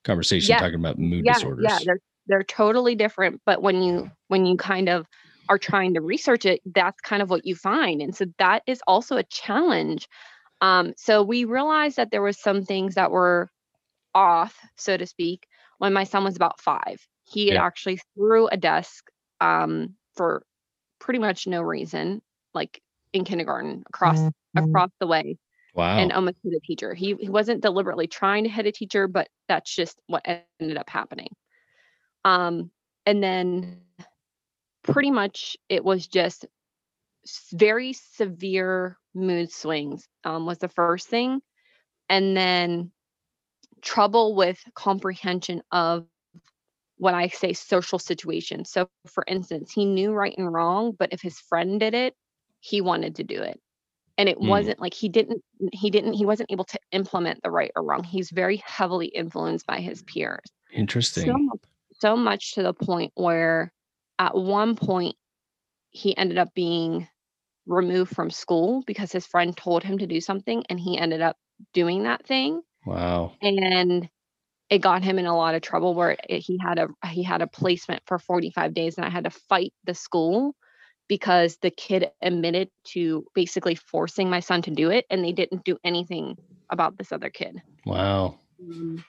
[0.04, 0.60] conversation yeah.
[0.60, 1.66] talking about mood yeah, disorders.
[1.68, 3.40] Yeah, they're they're totally different.
[3.44, 5.06] But when you when you kind of
[5.48, 8.00] are trying to research it, that's kind of what you find.
[8.00, 10.08] And so that is also a challenge.
[10.60, 13.50] Um, so we realized that there was some things that were
[14.14, 15.46] off, so to speak,
[15.78, 17.06] when my son was about five.
[17.24, 17.64] He yeah.
[17.64, 19.04] actually threw a desk
[19.40, 20.44] um, for
[20.98, 22.80] pretty much no reason, like
[23.12, 24.70] in kindergarten across mm-hmm.
[24.70, 25.38] across the way.
[25.74, 25.98] Wow.
[25.98, 26.94] And almost hit a teacher.
[26.94, 30.24] He he wasn't deliberately trying to hit a teacher, but that's just what
[30.60, 31.28] ended up happening.
[32.24, 32.70] Um,
[33.06, 33.80] and then
[34.82, 36.46] pretty much it was just
[37.52, 41.40] very severe mood swings um, was the first thing
[42.08, 42.90] and then
[43.82, 46.06] trouble with comprehension of
[46.98, 51.20] what i say social situations so for instance he knew right and wrong but if
[51.20, 52.14] his friend did it
[52.64, 53.60] he wanted to do it.
[54.16, 54.48] And it mm.
[54.48, 58.04] wasn't like he didn't he didn't he wasn't able to implement the right or wrong.
[58.04, 60.44] He's very heavily influenced by his peers.
[60.72, 61.26] Interesting.
[61.26, 61.58] so,
[62.00, 63.70] so much to the point where
[64.18, 65.16] at one point
[65.90, 67.06] he ended up being
[67.66, 71.36] removed from school because his friend told him to do something and he ended up
[71.74, 72.62] doing that thing.
[72.86, 73.32] Wow.
[73.42, 74.08] And
[74.70, 77.42] it got him in a lot of trouble where it, he had a he had
[77.42, 80.54] a placement for 45 days and i had to fight the school
[81.06, 85.64] because the kid admitted to basically forcing my son to do it and they didn't
[85.64, 86.36] do anything
[86.70, 89.04] about this other kid wow um,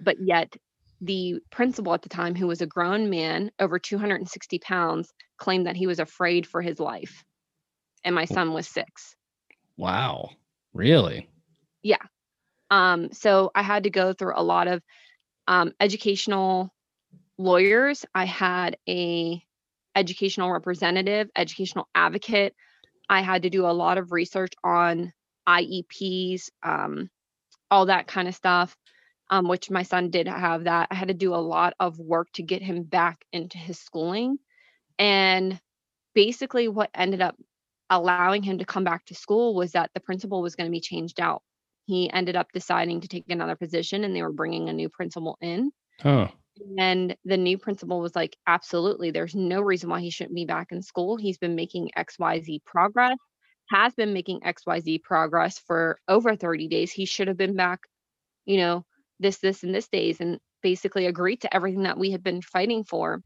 [0.00, 0.56] but yet
[1.00, 5.76] the principal at the time, who was a grown man, over 260 pounds, claimed that
[5.76, 7.24] he was afraid for his life.
[8.04, 9.14] And my son was six.
[9.76, 10.30] Wow.
[10.72, 11.28] Really?
[11.82, 12.02] Yeah.
[12.70, 14.82] Um, so I had to go through a lot of
[15.48, 16.70] um, educational
[17.38, 18.04] lawyers.
[18.14, 19.42] I had a
[19.96, 22.54] educational representative, educational advocate.
[23.08, 25.12] I had to do a lot of research on
[25.48, 27.10] IEPs, um,
[27.70, 28.76] all that kind of stuff.
[29.30, 30.88] um, which my son did have that.
[30.90, 34.38] I had to do a lot of work to get him back into his schooling.
[34.98, 35.60] And
[36.14, 37.36] basically, what ended up
[37.90, 40.80] allowing him to come back to school was that the principal was going to be
[40.80, 41.42] changed out.
[41.88, 45.38] He ended up deciding to take another position and they were bringing a new principal
[45.40, 45.72] in.
[46.04, 46.28] Oh.
[46.76, 50.70] And the new principal was like, absolutely, there's no reason why he shouldn't be back
[50.70, 51.16] in school.
[51.16, 53.16] He's been making XYZ progress,
[53.70, 56.92] has been making XYZ progress for over 30 days.
[56.92, 57.80] He should have been back,
[58.44, 58.84] you know,
[59.18, 62.84] this, this, and this days, and basically agreed to everything that we had been fighting
[62.84, 63.22] for.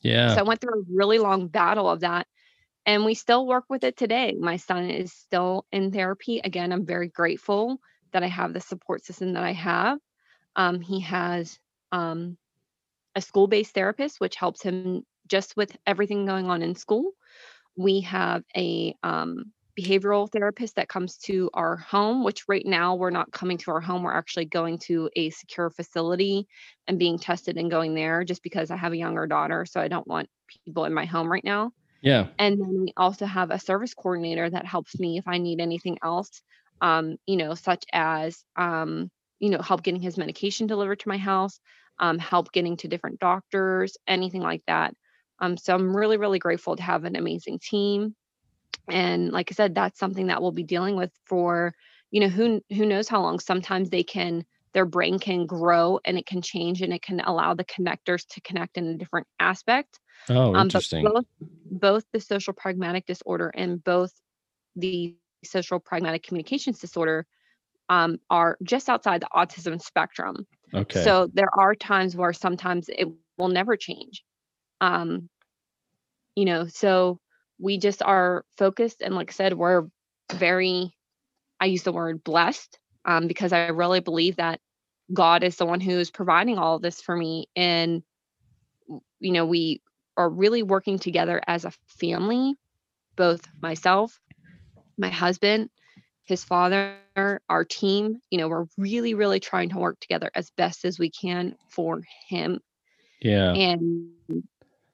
[0.00, 0.32] Yeah.
[0.32, 2.28] So I went through a really long battle of that.
[2.88, 4.36] And we still work with it today.
[4.38, 6.40] My son is still in therapy.
[6.44, 7.80] Again, I'm very grateful
[8.16, 9.98] that I have the support system that I have.
[10.56, 11.58] Um, he has
[11.92, 12.38] um,
[13.14, 17.10] a school based therapist, which helps him just with everything going on in school.
[17.76, 23.10] We have a um, behavioral therapist that comes to our home, which right now we're
[23.10, 24.02] not coming to our home.
[24.02, 26.48] We're actually going to a secure facility
[26.88, 29.66] and being tested and going there just because I have a younger daughter.
[29.66, 30.30] So I don't want
[30.64, 31.72] people in my home right now.
[32.00, 32.28] Yeah.
[32.38, 35.98] And then we also have a service coordinator that helps me if I need anything
[36.02, 36.40] else,
[36.80, 41.18] um, you know, such as, um, you know, help getting his medication delivered to my
[41.18, 41.60] house,
[41.98, 44.94] um, help getting to different doctors, anything like that.
[45.40, 48.14] Um, so I'm really, really grateful to have an amazing team.
[48.88, 51.74] And like i said that's something that we'll be dealing with for
[52.12, 53.40] you know who who knows how long.
[53.40, 57.54] Sometimes they can their brain can grow and it can change and it can allow
[57.54, 59.98] the connectors to connect in a different aspect.
[60.28, 61.06] Oh interesting.
[61.06, 61.24] um, both,
[61.70, 64.12] both the social pragmatic disorder and both
[64.76, 67.26] the social pragmatic communications disorder
[67.88, 70.46] um, are just outside the autism spectrum.
[70.74, 71.02] Okay.
[71.02, 74.24] So there are times where sometimes it will never change.
[74.80, 75.28] Um,
[76.36, 77.18] you know so
[77.58, 79.84] we just are focused and like i said we're
[80.34, 80.92] very
[81.58, 84.60] i use the word blessed um, because i really believe that
[85.12, 88.02] god is the one who is providing all of this for me and
[89.18, 89.80] you know we
[90.16, 92.54] are really working together as a family
[93.16, 94.20] both myself
[94.98, 95.70] my husband
[96.24, 96.96] his father
[97.48, 101.10] our team you know we're really really trying to work together as best as we
[101.10, 102.60] can for him
[103.20, 104.10] yeah and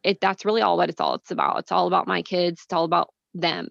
[0.04, 1.58] it that's really all what it's all it's about.
[1.60, 2.62] It's all about my kids.
[2.64, 3.68] It's all about them.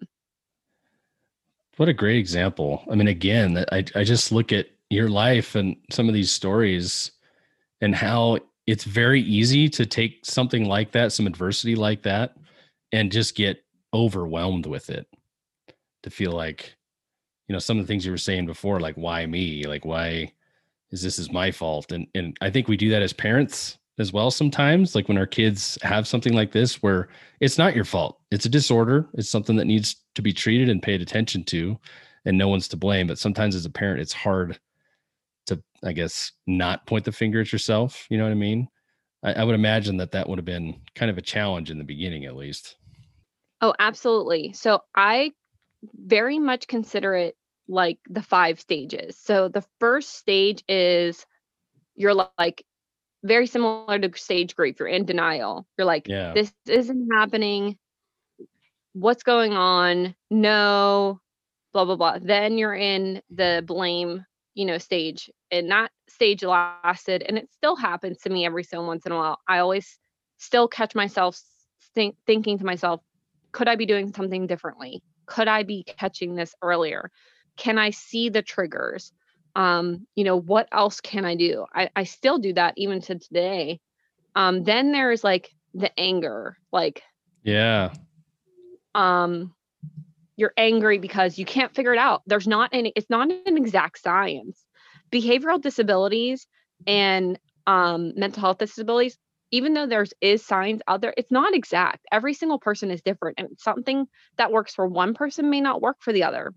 [1.76, 2.84] What a great example.
[2.90, 7.12] I mean, again, I I just look at your life and some of these stories
[7.80, 12.36] and how it's very easy to take something like that, some adversity like that,
[12.92, 15.06] and just get overwhelmed with it.
[16.02, 16.74] To feel like,
[17.48, 19.64] you know, some of the things you were saying before, like why me?
[19.64, 20.32] Like why
[20.90, 21.92] is this is my fault?
[21.92, 25.26] And and I think we do that as parents as well sometimes like when our
[25.26, 27.08] kids have something like this where
[27.40, 28.18] it's not your fault.
[28.30, 29.06] It's a disorder.
[29.14, 31.78] It's something that needs to be treated and paid attention to
[32.24, 33.06] and no one's to blame.
[33.06, 34.58] But sometimes as a parent it's hard
[35.46, 38.68] to i guess not point the finger at yourself you know what i mean?
[39.24, 41.84] I, I would imagine that that would have been kind of a challenge in the
[41.84, 42.76] beginning at least.
[43.60, 44.52] Oh absolutely.
[44.52, 45.32] So i
[45.94, 47.36] very much consider it
[47.68, 51.26] like the five stages so the first stage is
[51.94, 52.64] you're like
[53.24, 54.76] very similar to stage grief.
[54.78, 55.66] You're in denial.
[55.78, 56.32] You're like, yeah.
[56.34, 57.78] this isn't happening.
[58.94, 60.14] What's going on?
[60.30, 61.20] No,
[61.72, 62.18] blah, blah, blah.
[62.20, 65.30] Then you're in the blame, you know, stage.
[65.50, 69.16] And that stage lasted, and it still happens to me every so once in a
[69.16, 69.38] while.
[69.48, 69.98] I always
[70.38, 71.40] still catch myself
[71.94, 73.00] think, thinking to myself,
[73.52, 75.02] could I be doing something differently?
[75.26, 77.10] Could I be catching this earlier?
[77.56, 79.12] Can I see the triggers?
[79.54, 81.66] um you know what else can i do?
[81.74, 83.80] I, I still do that even to today.
[84.34, 87.02] Um then there's like the anger like
[87.42, 87.92] yeah.
[88.94, 89.54] Um
[90.36, 92.22] you're angry because you can't figure it out.
[92.26, 94.64] There's not any it's not an exact science.
[95.10, 96.46] Behavioral disabilities
[96.86, 99.18] and um mental health disabilities
[99.52, 103.38] even though there's is science out there it's not exact every single person is different
[103.38, 106.52] and something that works for one person may not work for the other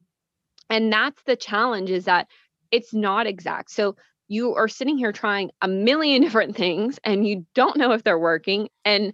[0.70, 2.28] and that's the challenge is that
[2.72, 3.72] it's not exact.
[3.72, 3.96] So
[4.28, 8.20] you are sitting here trying a million different things and you don't know if they're
[8.20, 9.14] working and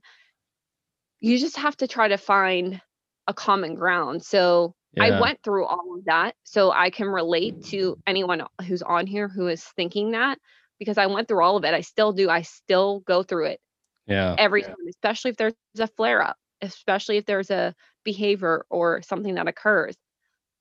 [1.20, 2.82] you just have to try to find
[3.28, 4.24] a common ground.
[4.24, 5.04] So yeah.
[5.04, 9.28] I went through all of that so I can relate to anyone who's on here
[9.28, 10.40] who is thinking that
[10.80, 11.74] because I went through all of it.
[11.76, 12.30] I still do.
[12.30, 13.60] I still go through it.
[14.08, 14.36] Yeah.
[14.38, 19.36] Every time, especially if there's a flare up, especially if there's a behavior or something
[19.36, 19.96] that occurs.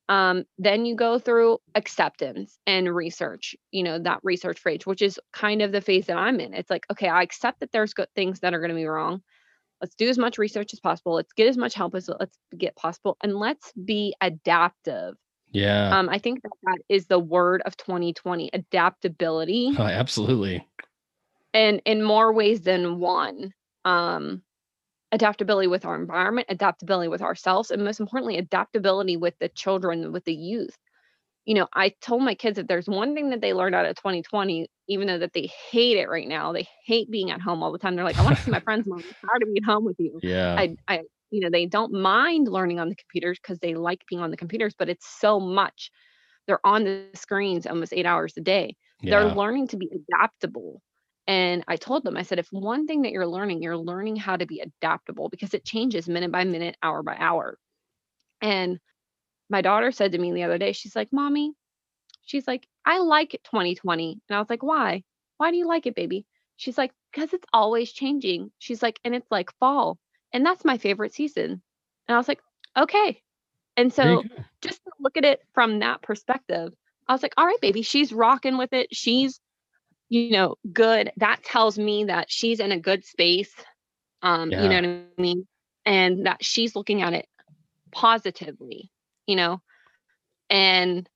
[0.08, 5.20] Um, then you go through acceptance and research, you know, that research phase, which is
[5.32, 6.52] kind of the phase that I'm in.
[6.54, 9.22] It's like, okay, I accept that there's good things that are going to be wrong.
[9.80, 11.14] Let's do as much research as possible.
[11.14, 13.16] Let's get as much help as let's get possible.
[13.22, 15.14] And let's be adaptive
[15.52, 15.96] Yeah.
[15.98, 19.72] Um, I think that that is the word of 2020, adaptability.
[19.78, 20.66] Oh, absolutely.
[21.52, 23.52] And in more ways than one.
[23.84, 24.42] Um,
[25.12, 30.24] adaptability with our environment, adaptability with ourselves, and most importantly, adaptability with the children, with
[30.24, 30.76] the youth.
[31.46, 33.96] You know, I told my kids if there's one thing that they learned out of
[33.96, 37.72] 2020, even though that they hate it right now, they hate being at home all
[37.72, 37.96] the time.
[37.96, 39.00] They're like, I want to see my friends, mom.
[39.06, 40.22] I'm tired of being home with you.
[40.22, 40.58] Yeah.
[40.58, 44.22] I, I, you know, they don't mind learning on the computers because they like being
[44.22, 45.90] on the computers, but it's so much.
[46.46, 48.76] They're on the screens almost eight hours a day.
[49.08, 50.82] They're learning to be adaptable.
[51.30, 54.34] And I told them, I said, if one thing that you're learning, you're learning how
[54.34, 57.56] to be adaptable because it changes minute by minute, hour by hour.
[58.40, 58.80] And
[59.48, 61.52] my daughter said to me the other day, she's like, Mommy,
[62.22, 64.20] she's like, I like 2020.
[64.28, 65.04] And I was like, Why?
[65.36, 66.26] Why do you like it, baby?
[66.56, 68.50] She's like, Because it's always changing.
[68.58, 69.98] She's like, And it's like fall.
[70.32, 71.62] And that's my favorite season.
[72.08, 72.40] And I was like,
[72.76, 73.22] Okay.
[73.76, 74.24] And so
[74.62, 76.72] just to look at it from that perspective,
[77.06, 78.88] I was like, All right, baby, she's rocking with it.
[78.90, 79.38] She's
[80.10, 81.10] you know, good.
[81.16, 83.54] That tells me that she's in a good space.
[84.22, 85.46] Um, you know what I mean?
[85.86, 87.26] And that she's looking at it
[87.92, 88.90] positively,
[89.26, 89.62] you know,
[90.50, 91.08] and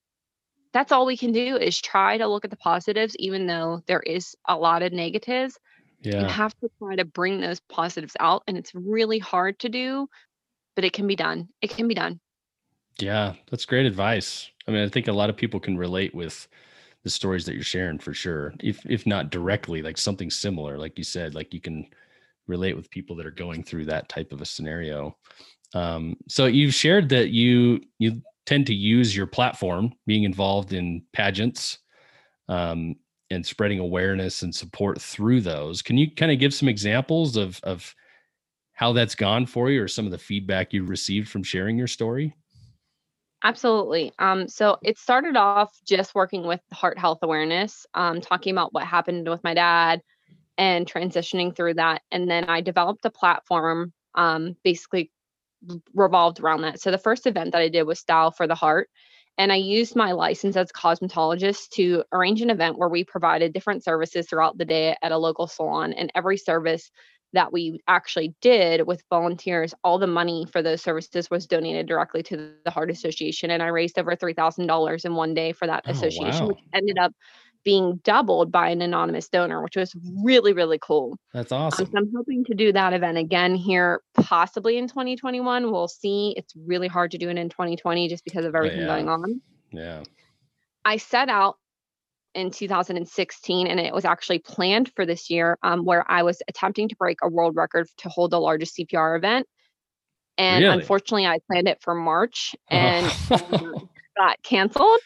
[0.72, 4.00] that's all we can do is try to look at the positives, even though there
[4.00, 5.58] is a lot of negatives.
[6.00, 6.22] Yeah.
[6.22, 8.42] You have to try to bring those positives out.
[8.46, 10.08] And it's really hard to do,
[10.74, 11.48] but it can be done.
[11.62, 12.20] It can be done.
[12.98, 13.34] Yeah.
[13.50, 14.50] That's great advice.
[14.66, 16.48] I mean, I think a lot of people can relate with
[17.04, 18.54] the stories that you're sharing for sure.
[18.60, 21.86] If if not directly, like something similar, like you said, like you can
[22.46, 25.16] relate with people that are going through that type of a scenario.
[25.74, 31.02] Um, so you've shared that you you tend to use your platform, being involved in
[31.12, 31.78] pageants,
[32.48, 32.96] um,
[33.30, 35.82] and spreading awareness and support through those.
[35.82, 37.94] Can you kind of give some examples of of
[38.72, 41.86] how that's gone for you, or some of the feedback you've received from sharing your
[41.86, 42.34] story?
[43.44, 44.12] Absolutely.
[44.18, 48.84] Um, so it started off just working with heart health awareness, um, talking about what
[48.84, 50.02] happened with my dad
[50.58, 52.02] and transitioning through that.
[52.12, 55.10] And then I developed a platform um, basically
[55.94, 56.80] revolved around that.
[56.80, 58.88] So the first event that I did was Style for the Heart.
[59.38, 63.52] And I used my license as a cosmetologist to arrange an event where we provided
[63.52, 65.92] different services throughout the day at a local salon.
[65.94, 66.90] And every service
[67.34, 72.22] that we actually did with volunteers, all the money for those services was donated directly
[72.24, 73.50] to the Heart Association.
[73.50, 76.48] And I raised over $3,000 in one day for that Oh, association, wow.
[76.48, 77.12] which ended up
[77.64, 81.18] being doubled by an anonymous donor, which was really, really cool.
[81.32, 81.90] That's Um, so awesome.
[81.96, 85.70] I'm hoping to do that event again here, possibly in 2021.
[85.72, 86.34] We'll see.
[86.36, 88.86] It's really hard to do it in 2020 just because of Oh, everything yeah.
[88.86, 89.40] going on.
[89.72, 90.02] Yeah.
[90.84, 91.56] I set out
[92.34, 96.88] in 2016, and it was actually planned for this year, um, where I was attempting
[96.88, 99.46] to break a world record to hold the largest CPR event.
[100.36, 100.80] And Really?
[100.80, 103.36] unfortunately, I planned it for March, and Oh.
[103.36, 103.74] um,
[104.16, 105.00] got canceled.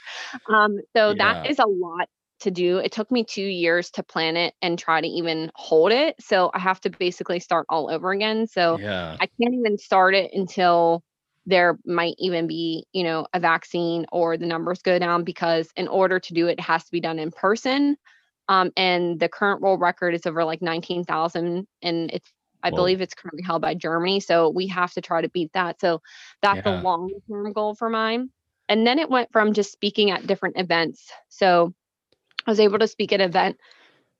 [0.48, 1.50] Um, so that Yeah.
[1.50, 2.08] is a lot
[2.40, 2.78] to do.
[2.78, 6.14] It took me two years to plan it and try to even hold it.
[6.20, 8.46] So I have to basically start all over again.
[8.46, 9.16] So yeah.
[9.20, 11.02] I can't even start it until
[11.48, 15.88] there might even be, you know, a vaccine or the numbers go down because in
[15.88, 17.96] order to do it, it has to be done in person.
[18.48, 22.30] Um, and the current world record is over like 19,000 and it's
[22.62, 22.76] I Whoa.
[22.76, 24.20] believe it's currently held by Germany.
[24.20, 25.80] So we have to try to beat that.
[25.80, 26.02] So
[26.42, 26.80] that's Yeah.
[26.80, 28.30] a long term goal for mine.
[28.68, 31.10] And then it went from just speaking at different events.
[31.28, 31.72] So
[32.46, 33.56] I was able to speak at event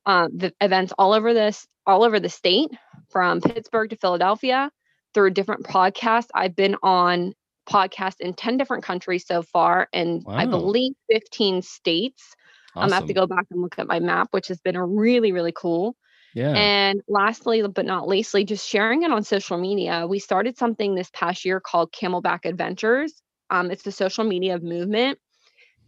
[0.06, 2.70] uh, the events all over this all over the state
[3.10, 4.70] from Pittsburgh to Philadelphia
[5.18, 6.28] through different podcasts.
[6.33, 7.35] I've been on
[7.68, 12.37] podcasts in 10 different countries so far and I believe 15 states.
[12.76, 14.87] I'm gonna have to go back and look at my map, which has been a
[14.87, 15.96] really, really cool.
[16.35, 16.52] Yeah.
[16.52, 20.07] And lastly, but not leastly, just sharing it on social media.
[20.07, 23.20] We started something this past year called Camelback Adventures.
[23.50, 25.18] Um, it's a social media movement.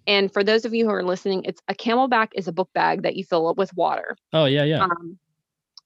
[0.08, 3.04] And for those of you who are listening, it's a camelback is a book bag
[3.04, 4.16] that you fill up with water.
[4.32, 4.82] oh yeah, yeah.
[4.82, 5.20] Um,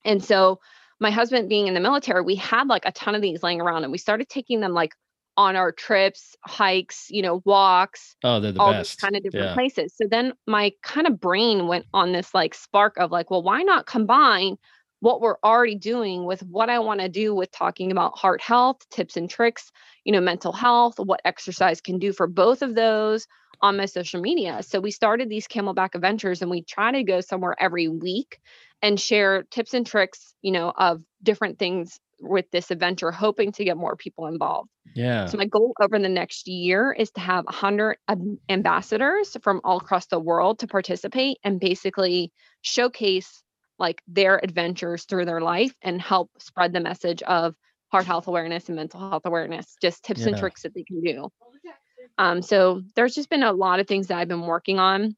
[0.02, 0.60] and so
[1.00, 3.82] my husband being in the military, we had like a ton of these laying around
[3.84, 4.94] and we started taking them like
[5.36, 9.00] on our trips, hikes, you know, walks, oh, they're the all these best.
[9.00, 9.54] kind of different Yeah.
[9.54, 9.92] places.
[9.96, 13.62] So then my kind of brain went on this like spark of like, well, why
[13.62, 14.56] not combine
[15.00, 18.78] what we're already doing with what I want to do with talking about heart health,
[18.90, 19.70] tips and tricks,
[20.04, 23.26] you know, mental health, what exercise can do for both of those
[23.64, 24.62] on my social media.
[24.62, 28.38] So we started these camelback adventures and we try to go somewhere every week
[28.82, 33.64] and share tips and tricks, you know, of different things with this adventure, hoping to
[33.64, 34.68] get more people involved.
[34.94, 35.26] Yeah.
[35.26, 37.96] So my goal over the next year is to have 100
[38.50, 43.42] ambassadors from all across the world to participate and basically showcase
[43.78, 47.54] like their adventures through their life and help spread the message of
[47.90, 51.30] heart health awareness and mental health awareness, just tips and tricks that they can do.
[52.18, 55.16] Um, so there's just been a lot of things that I've been working on.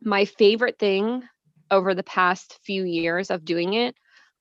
[0.00, 1.22] My favorite thing
[1.70, 3.94] over the past few years of doing it,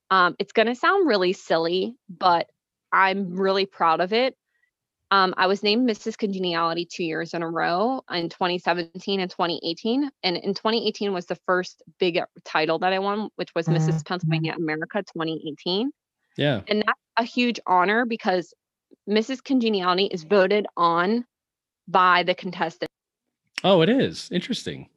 [0.09, 2.49] um, it's going to sound really silly, but
[2.91, 4.35] I'm really proud of it.
[5.11, 6.17] Um, I was named Mrs.
[6.17, 10.09] Congeniality two years in a row in 2017 and 2018.
[10.23, 13.87] And in 2018 was the first big title that I won, which was Mrs.
[13.87, 13.99] Mm-hmm.
[14.05, 15.91] Pennsylvania America 2018.
[16.37, 16.61] Yeah.
[16.69, 18.53] And that's a huge honor because
[19.09, 19.43] Mrs.
[19.43, 21.25] Congeniality is voted on
[21.91, 22.89] by the contestant.
[23.63, 24.29] Oh, it is.
[24.31, 24.89] Interesting.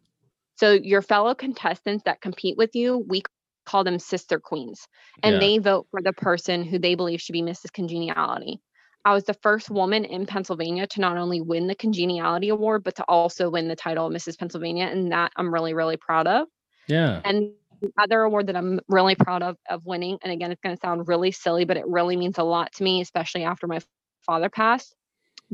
[0.56, 3.22] So your fellow contestants that compete with you, we
[3.66, 4.86] call them sister queens.
[5.22, 5.40] And yeah.
[5.40, 7.72] they vote for the person who they believe should be Mrs.
[7.72, 8.60] Congeniality.
[9.04, 12.96] I was the first woman in Pennsylvania to not only win the Congeniality Award, but
[12.96, 14.38] to also win the title of Mrs.
[14.38, 14.86] Pennsylvania.
[14.86, 16.46] And that I'm really, really proud of.
[16.86, 17.20] Yeah.
[17.24, 17.50] And
[17.82, 20.80] the other award that I'm really proud of of winning, and again, it's going to
[20.80, 23.80] sound really silly, but it really means a lot to me, especially after my
[24.24, 24.94] father passed.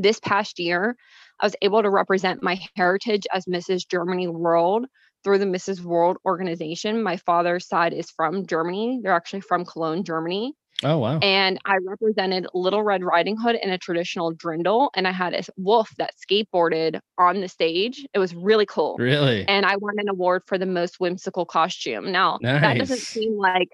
[0.00, 0.96] This past year,
[1.40, 3.86] I was able to represent my heritage as Mrs.
[3.86, 4.86] Germany World
[5.22, 5.82] through the Mrs.
[5.82, 7.02] World organization.
[7.02, 9.00] My father's side is from Germany.
[9.02, 10.54] They're actually from Cologne, Germany.
[10.82, 11.18] Oh wow!
[11.18, 15.42] And I represented Little Red Riding Hood in a traditional drindle, and I had a
[15.58, 18.06] wolf that skateboarded on the stage.
[18.14, 18.96] It was really cool.
[18.98, 19.46] Really?
[19.46, 22.10] And I won an award for the most whimsical costume.
[22.10, 22.62] Now nice.
[22.62, 23.68] that doesn't seem like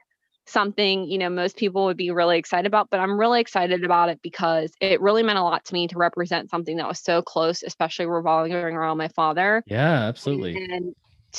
[0.46, 4.08] something you know most people would be really excited about, but I'm really excited about
[4.08, 7.22] it because it really meant a lot to me to represent something that was so
[7.22, 9.62] close, especially revolving around my father.
[9.66, 10.56] Yeah, absolutely.
[10.56, 10.94] And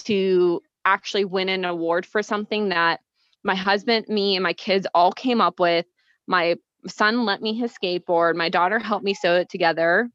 [0.06, 3.00] to actually win an award for something that
[3.44, 5.86] my husband, me, and my kids all came up with.
[6.28, 6.56] My
[6.88, 8.36] son lent me his skateboard.
[8.36, 10.10] My daughter helped me sew it together.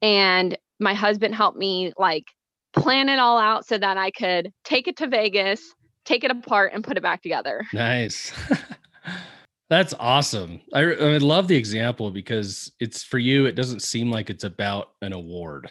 [0.00, 2.24] And my husband helped me like
[2.72, 5.60] plan it all out so that I could take it to Vegas,
[6.04, 7.66] take it apart, and put it back together.
[7.72, 8.32] Nice.
[9.70, 10.60] That's awesome.
[10.74, 14.90] I, I love the example because it's for you, it doesn't seem like it's about
[15.00, 15.70] an award.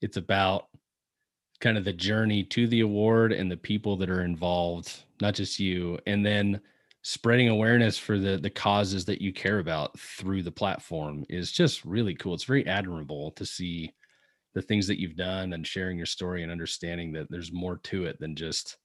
[0.00, 0.66] It's about
[1.60, 5.58] kind of the journey to the award and the people that are involved, not just
[5.58, 6.60] you, and then
[7.02, 11.84] spreading awareness for the the causes that you care about through the platform is just
[11.84, 12.34] really cool.
[12.34, 13.92] It's very admirable to see
[14.54, 18.04] the things that you've done and sharing your story and understanding that there's more to
[18.04, 18.76] it than just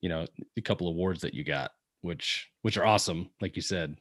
[0.00, 0.26] you know
[0.56, 1.72] a couple awards that you got
[2.02, 3.96] which which are awesome like you said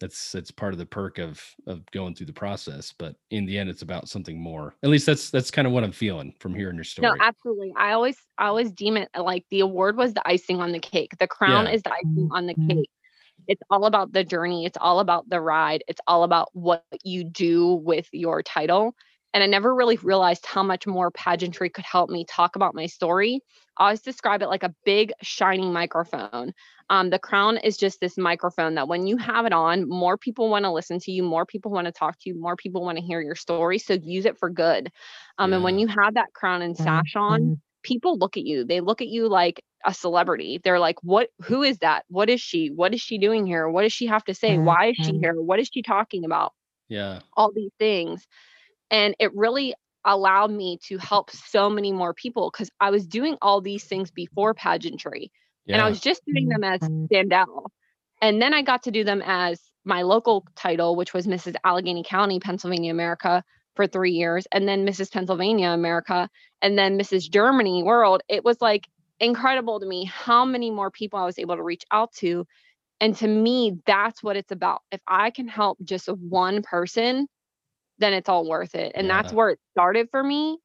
[0.00, 3.58] that's that's part of the perk of of going through the process but in the
[3.58, 6.54] end it's about something more at least that's that's kind of what i'm feeling from
[6.54, 10.14] hearing your story no absolutely i always i always deem it like the award was
[10.14, 11.72] the icing on the cake the crown yeah.
[11.72, 12.78] is the icing on the mm-hmm.
[12.78, 12.90] cake
[13.46, 17.22] it's all about the journey it's all about the ride it's all about what you
[17.22, 18.94] do with your title
[19.32, 22.86] and I never really realized how much more pageantry could help me talk about my
[22.86, 23.40] story.
[23.76, 26.52] I always describe it like a big, shining microphone.
[26.90, 30.50] Um, the crown is just this microphone that when you have it on, more people
[30.50, 32.98] want to listen to you, more people want to talk to you, more people want
[32.98, 33.78] to hear your story.
[33.78, 34.90] So use it for good.
[35.38, 35.56] Um, yeah.
[35.56, 37.54] And when you have that crown and sash on, mm-hmm.
[37.84, 38.64] people look at you.
[38.64, 40.60] They look at you like a celebrity.
[40.62, 41.30] They're like, what?
[41.42, 42.04] Who is that?
[42.08, 42.68] What is she?
[42.68, 43.68] What is she doing here?
[43.68, 44.58] What does she have to say?
[44.58, 45.20] Why is she mm-hmm.
[45.20, 45.40] here?
[45.40, 46.52] What is she talking about?
[46.88, 47.20] Yeah.
[47.36, 48.26] All these things.
[48.90, 49.74] And it really
[50.04, 54.10] allowed me to help so many more people because I was doing all these things
[54.10, 55.30] before pageantry.
[55.66, 55.74] Yeah.
[55.74, 57.66] And I was just doing them as mm-hmm.
[58.22, 61.54] And then I got to do them as my local title, which was Mrs.
[61.64, 63.42] Allegheny County, Pennsylvania, America
[63.76, 65.10] for three years, and then Mrs.
[65.10, 66.28] Pennsylvania, America,
[66.60, 67.30] and then Mrs.
[67.30, 68.22] Germany World.
[68.28, 68.88] It was like
[69.20, 72.46] incredible to me how many more people I was able to reach out to.
[73.00, 74.82] And to me, that's what it's about.
[74.90, 77.26] If I can help just one person,
[78.00, 78.92] then it's all worth it.
[78.94, 79.22] And yeah.
[79.22, 80.58] that's where it started for me.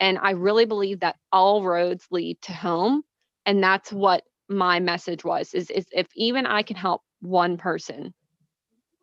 [0.00, 3.02] And I really believe that all roads lead to home.
[3.46, 8.12] And that's what my message was is, is if even I can help one person,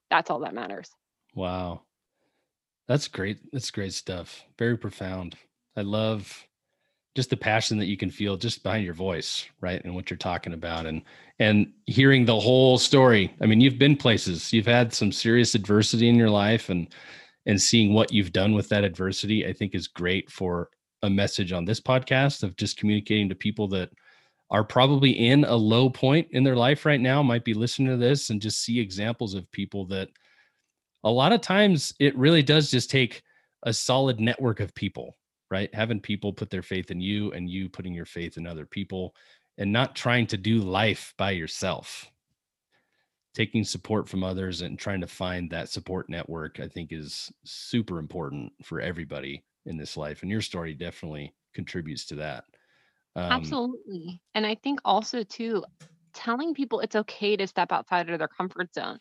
[0.10, 0.90] that's all that matters.
[1.36, 1.82] Wow.
[2.88, 3.40] That's great.
[3.52, 4.44] That's great stuff.
[4.60, 5.36] Very profound.
[5.76, 6.46] I love
[7.16, 9.84] just the passion that you can feel just behind your voice, right?
[9.84, 11.02] And what you're talking about and
[11.40, 13.34] and hearing the whole story.
[13.42, 14.54] I mean, you've been places.
[14.54, 16.88] You've had some serious adversity in your life and
[17.46, 20.70] and seeing what you've done with that adversity, I think is great for
[21.02, 23.89] a message on this podcast of just communicating to people that
[24.52, 27.98] are probably in a low point in their life right now, might be listening to
[27.98, 30.10] this and just see examples of people that
[31.04, 33.24] a lot of times it really does just take
[33.64, 35.16] a solid network of people,
[35.50, 35.74] right?
[35.74, 39.16] Having people put their faith in you and you putting your faith in other people
[39.58, 42.12] and not trying to do life by yourself
[43.34, 48.00] taking support from others and trying to find that support network i think is super
[48.00, 52.46] important for everybody in this life and your story definitely contributes to that.
[53.16, 55.64] Um, absolutely and i think also too
[56.14, 59.00] telling people it's okay to step outside of their comfort zone.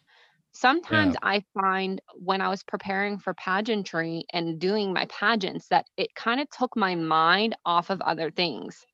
[0.54, 6.14] Sometimes I find when I was preparing for pageantry and doing my pageants that it
[6.16, 8.84] kind of took my mind off of other things.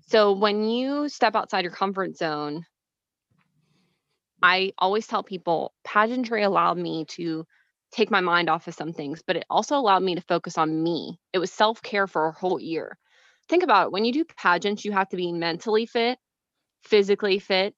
[0.00, 2.64] So when you step outside your comfort zone,
[4.42, 7.46] I always tell people pageantry allowed me to
[7.92, 10.82] take my mind off of some things, but it also allowed me to focus on
[10.82, 11.20] me.
[11.32, 12.98] It was self care for a whole year.
[13.48, 16.18] Think about it when you do pageants, you have to be mentally fit,
[16.82, 17.74] physically fit.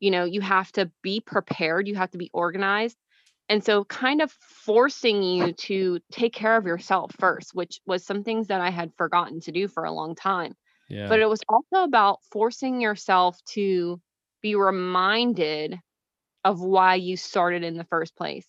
[0.00, 2.96] You know, you have to be prepared, you have to be organized.
[3.48, 8.22] And so, kind of forcing you to take care of yourself first, which was some
[8.24, 10.54] things that I had forgotten to do for a long time.
[10.88, 11.08] Yeah.
[11.08, 14.00] But it was also about forcing yourself to
[14.42, 15.78] be reminded
[16.44, 18.46] of why you started in the first place.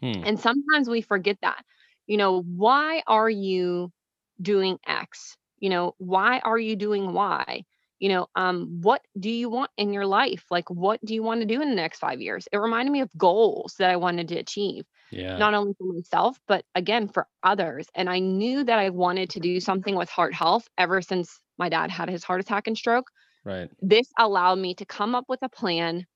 [0.00, 0.22] Hmm.
[0.24, 1.64] And sometimes we forget that.
[2.06, 3.92] You know, why are you
[4.40, 5.36] doing X?
[5.58, 7.64] You know, why are you doing Y?
[7.98, 10.44] You know, um, what do you want in your life?
[10.50, 12.48] Like, what do you want to do in the next five years?
[12.50, 15.36] It reminded me of goals that I wanted to achieve, Yeah.
[15.36, 17.86] not only for myself, but again for others.
[17.94, 21.68] And I knew that I wanted to do something with heart health ever since my
[21.68, 23.10] dad had his heart attack and stroke.
[23.44, 23.70] Right.
[23.80, 26.06] This allowed me to come up with a plan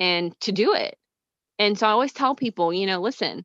[0.00, 0.96] and to do it.
[1.58, 3.44] And so I always tell people, you know, listen,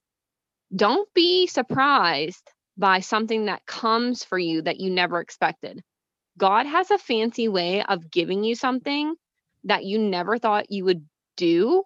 [0.75, 5.81] don't be surprised by something that comes for you that you never expected.
[6.37, 9.15] God has a fancy way of giving you something
[9.65, 11.05] that you never thought you would
[11.37, 11.83] do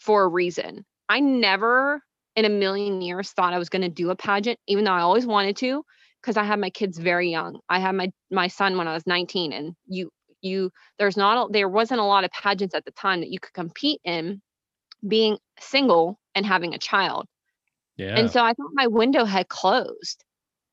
[0.00, 0.84] for a reason.
[1.08, 2.02] I never
[2.36, 5.00] in a million years thought I was going to do a pageant, even though I
[5.00, 5.84] always wanted to,
[6.20, 7.60] because I had my kids very young.
[7.68, 10.10] I had my my son when I was 19, and you
[10.42, 13.40] you there's not a, there wasn't a lot of pageants at the time that you
[13.40, 14.40] could compete in
[15.06, 17.26] being single and having a child.
[17.96, 18.16] Yeah.
[18.16, 20.24] And so I thought my window had closed.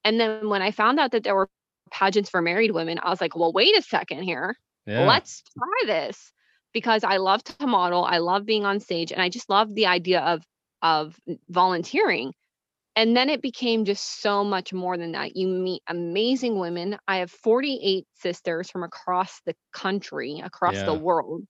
[0.04, 1.50] And then when I found out that there were
[1.92, 4.56] pageants for married women, I was like, well, wait a second here.
[4.86, 5.06] yeah.
[5.06, 6.32] Let's try this
[6.74, 8.04] because I love to model.
[8.06, 10.44] I love being on stage and I just love the idea of
[10.82, 12.34] of volunteering.
[12.98, 15.38] And then it became just so much more than that.
[15.38, 16.98] You meet amazing women.
[17.08, 20.86] I have 48 sisters from across the country, across Yeah.
[20.86, 21.44] the world.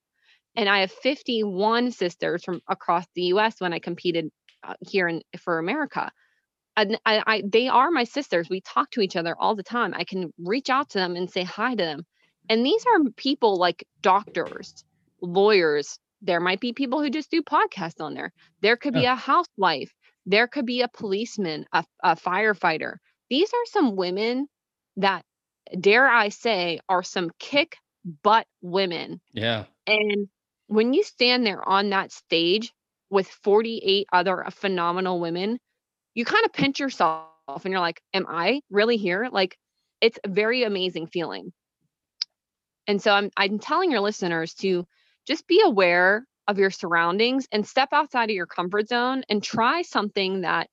[0.58, 4.30] And I have 51 sisters from across the US when I competed
[4.64, 6.12] uh, here in for America.
[6.76, 8.50] And I, I they are my sisters.
[8.50, 9.94] We talk to each other all the time.
[9.96, 12.06] I can reach out to them and say hi to them.
[12.50, 14.84] And these are people like doctors,
[15.22, 16.00] lawyers.
[16.22, 18.34] There might be people who just do podcasts on there.
[18.62, 19.94] There could be a housewife.
[20.28, 22.98] There could be a policeman, a, a firefighter.
[23.30, 24.48] These are some women
[24.98, 25.24] that,
[25.80, 27.78] dare I say, are some kick
[28.24, 29.22] butt women.
[29.34, 29.66] yeah.
[29.88, 30.28] And
[30.68, 32.74] when you stand there on that stage
[33.10, 35.60] with 48 other phenomenal women,
[36.14, 39.30] you kind of pinch yourself and you're like, Am I really here?
[39.32, 39.58] Like,
[40.02, 41.54] it's a very amazing feeling.
[42.88, 44.86] And so I'm I'm telling your listeners to
[45.26, 49.82] just be aware of your surroundings and step outside of your comfort zone and try
[49.82, 50.70] something that,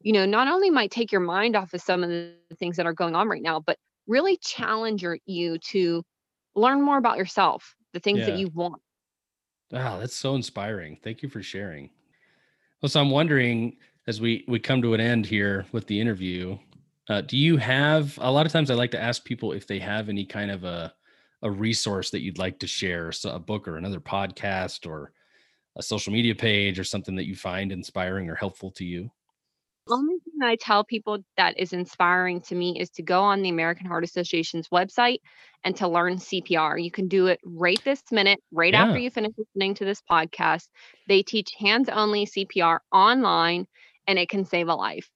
[0.00, 2.86] you know, not only might take your mind off of some of the things that
[2.86, 6.04] are going on right now, but really challenge your, you to
[6.54, 8.80] learn more about yourself, the things that you want.
[9.70, 10.98] Wow, that's so inspiring.
[11.02, 11.90] Thank you for sharing.
[12.80, 16.58] Well, so I'm wondering as we we come to an end here with the interview,
[17.08, 19.78] uh, do you have a lot of times I like to ask people if they
[19.78, 20.94] have any kind of a
[21.42, 25.12] a resource that you'd like to share, so a book or another podcast or
[25.76, 29.10] a social media page or something that you find inspiring or helpful to you.
[29.86, 33.40] The only thing I tell people that is inspiring to me is to go on
[33.40, 35.18] the American Heart Association's website
[35.64, 36.78] and to learn CPR.
[36.78, 38.82] You can do it right this minute, right Yeah.
[38.82, 40.68] after you finish listening to this podcast.
[41.06, 43.66] They teach hands only CPR online
[44.06, 45.08] and it can save a life.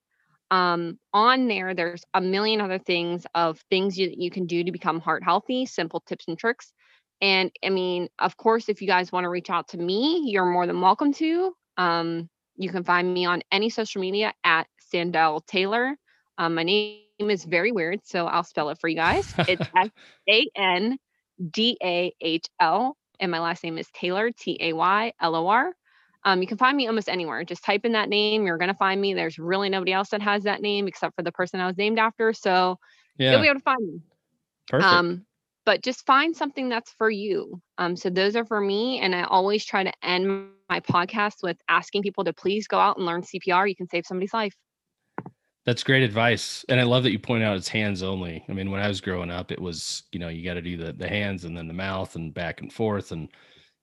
[0.53, 4.71] Um, on there, there's a million other things of things you, you can do to
[4.71, 6.75] become heart healthy, simple tips and tricks.
[7.23, 10.45] And I mean, of course, if you guys want to reach out to me, you're
[10.45, 11.55] more than welcome to.
[11.79, 15.97] Um, you can find me on any social media at Sandahl Taylor.
[16.37, 19.25] Um, my name is very weird, so I'll spell it for you guys.
[19.49, 19.89] It's S
[20.29, 20.99] A N
[21.51, 25.47] D A H L, and my last name is Taylor, T A Y L O
[25.47, 25.73] R.
[26.25, 27.45] Um, you can find me almost anywhere.
[27.45, 28.47] Just type in that name.
[28.47, 29.15] You're going to find me.
[29.15, 31.99] There's really nobody else that has that name except for the person I was named
[31.99, 32.33] after.
[32.33, 32.79] So
[33.33, 34.01] you'll be able to find me.
[34.69, 34.93] perfect.
[34.93, 35.27] Um,
[35.65, 37.61] but just find something that's for you.
[37.79, 39.01] Um, so those are for me.
[39.01, 42.97] And I always try to end my podcast with asking people to please go out
[42.97, 43.69] and learn CPR.
[43.69, 44.55] You can save somebody's life.
[45.65, 46.65] That's great advice.
[46.69, 48.45] And I love that you point out it's hands only.
[48.49, 50.77] I mean, when I was growing up, it was, you know, you got to do
[50.77, 53.29] the the hands and then the mouth and back and forth and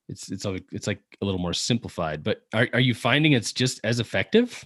[0.10, 2.24] it's it's a- it's like a little more simplified.
[2.24, 4.66] But are are you finding it's just as effective?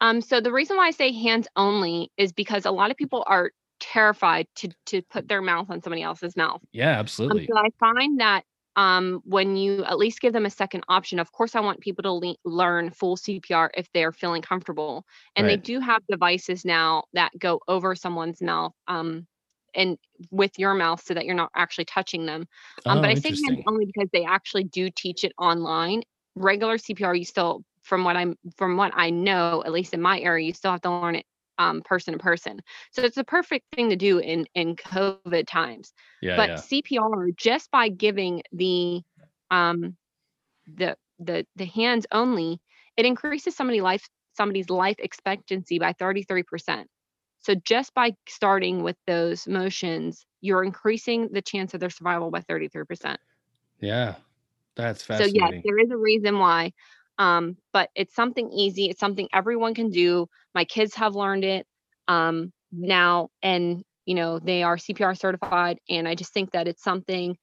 [0.00, 3.24] Um, so the reason why I say hands only is because a lot of people
[3.26, 6.60] are terrified to to put their mouth on somebody else's mouth.
[6.72, 7.46] Yeah, Um, absolutely.
[7.46, 8.44] so I find that
[8.76, 11.18] um, when you at least give them a second option.
[11.18, 15.04] Of course, I want people to le- learn full CPR if they're feeling comfortable.
[15.36, 15.62] And right.
[15.62, 19.26] they do have devices now that go over someone's mouth um,
[19.74, 19.98] and
[20.30, 22.46] with your mouth so that you're not actually touching them.
[22.86, 26.02] Um, oh, but I say hands only because they actually do teach it online.
[26.34, 30.20] Regular CPR, you still, from what I'm, from what I know, at least in my
[30.20, 31.26] area, you still have to learn it
[31.58, 32.60] um, person to person.
[32.92, 35.92] So it's a perfect thing to do in in COVID times.
[36.20, 36.56] Yeah, but yeah.
[36.56, 39.02] CPR just by giving the
[39.50, 39.96] um
[40.74, 42.60] the the the hands only,
[42.96, 46.84] it increases somebody life somebody's life expectancy by 33%.
[47.42, 52.40] So just by starting with those motions, you're increasing the chance of their survival by
[52.40, 53.16] 33%.
[53.80, 54.14] Yeah.
[54.74, 55.40] That's fascinating.
[55.40, 56.72] So yes, there is a reason why
[57.18, 58.86] um, but it's something easy.
[58.86, 60.28] It's something everyone can do.
[60.54, 61.66] My kids have learned it
[62.08, 65.78] um, now, and you know they are CPR certified.
[65.88, 67.36] And I just think that it's something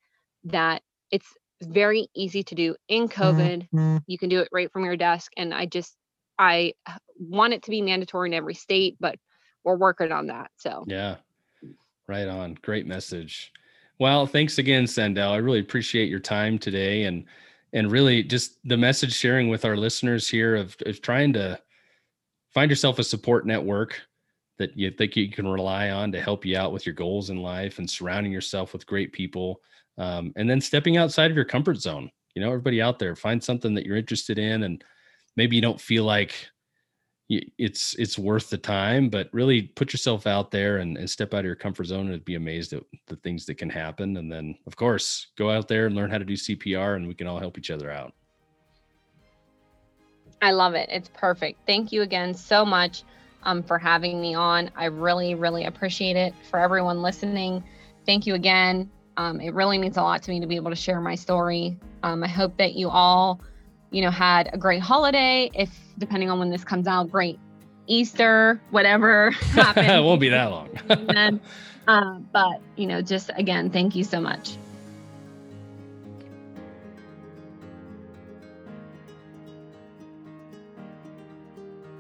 [0.46, 0.82] that
[1.12, 1.28] it's
[1.62, 3.22] very easy to do in mm-hmm.
[3.22, 3.68] COVID.
[3.74, 3.98] Mm-hmm.
[4.08, 5.96] You can do it right from your desk, and I just
[6.38, 6.74] I
[7.20, 9.16] want it to be mandatory in every state, but
[9.64, 10.52] we're working on that.
[10.58, 11.18] So yeah,
[12.08, 12.58] right on.
[12.62, 13.52] Great message.
[14.00, 15.32] Well, thanks again, Sandahl.
[15.32, 17.26] I really appreciate your time today and
[17.74, 21.60] and really just the message sharing with our listeners here of, of trying to
[22.52, 24.02] find yourself a support network
[24.58, 27.38] that you think you can rely on to help you out with your goals in
[27.38, 29.62] life and surrounding yourself with great people
[30.00, 33.44] um, and then stepping outside of your comfort zone you know everybody out there find
[33.44, 34.84] something that you're interested in and
[35.36, 36.34] maybe you don't feel like
[37.30, 41.42] it's it's worth the time but really put yourself out there and, and step out
[41.42, 44.18] of your comfort zone and be amazed at the things that can happen.
[44.18, 47.14] And then of course go out there and learn how to do cpr and we
[47.14, 48.14] can all help each other out.
[50.42, 50.90] I love it.
[50.92, 51.60] It's perfect.
[51.68, 53.04] Thank you again so much
[53.44, 54.72] um, for having me on.
[54.76, 56.34] I really really appreciate it.
[56.50, 57.64] For everyone listening
[58.06, 58.90] thank you again.
[59.18, 61.78] Um, it really means a lot to me to be able to share my story.
[62.02, 63.42] Um, i hope that you all
[63.92, 65.50] you know, had a great holiday.
[65.54, 67.40] If depending on when this comes out, great
[67.88, 69.88] Easter, whatever happens.
[69.88, 70.70] it won't be that long.
[70.88, 71.42] then,
[71.88, 74.58] uh, but you know, just again, thank you so much.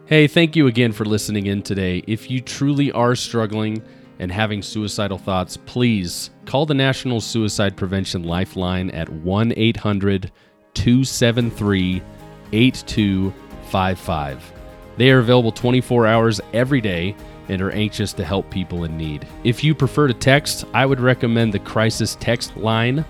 [0.05, 2.03] Hey, thank you again for listening in today.
[2.07, 3.83] If you truly are struggling
[4.17, 10.31] and having suicidal thoughts, please call the National Suicide Prevention Lifeline at 1 800
[10.73, 12.01] 273
[12.51, 14.53] 8255.
[14.97, 17.15] They are available 24 hours every day
[17.47, 19.27] and are anxious to help people in need.
[19.43, 23.05] If you prefer to text, I would recommend the Crisis Text Line.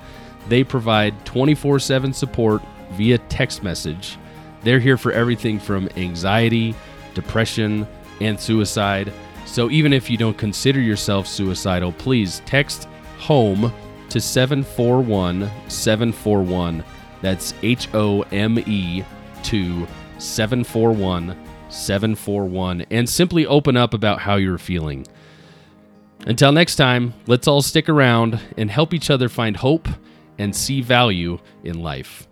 [0.47, 4.17] They provide 24 7 support via text message.
[4.63, 6.75] They're here for everything from anxiety,
[7.13, 7.87] depression,
[8.21, 9.11] and suicide.
[9.45, 12.87] So even if you don't consider yourself suicidal, please text
[13.17, 13.73] HOME
[14.09, 16.83] to 741 741
[17.21, 19.03] that's H O M E
[19.43, 21.35] to 741
[21.69, 25.05] 741 and simply open up about how you're feeling.
[26.25, 29.87] Until next time, let's all stick around and help each other find hope
[30.37, 32.28] and see value in life.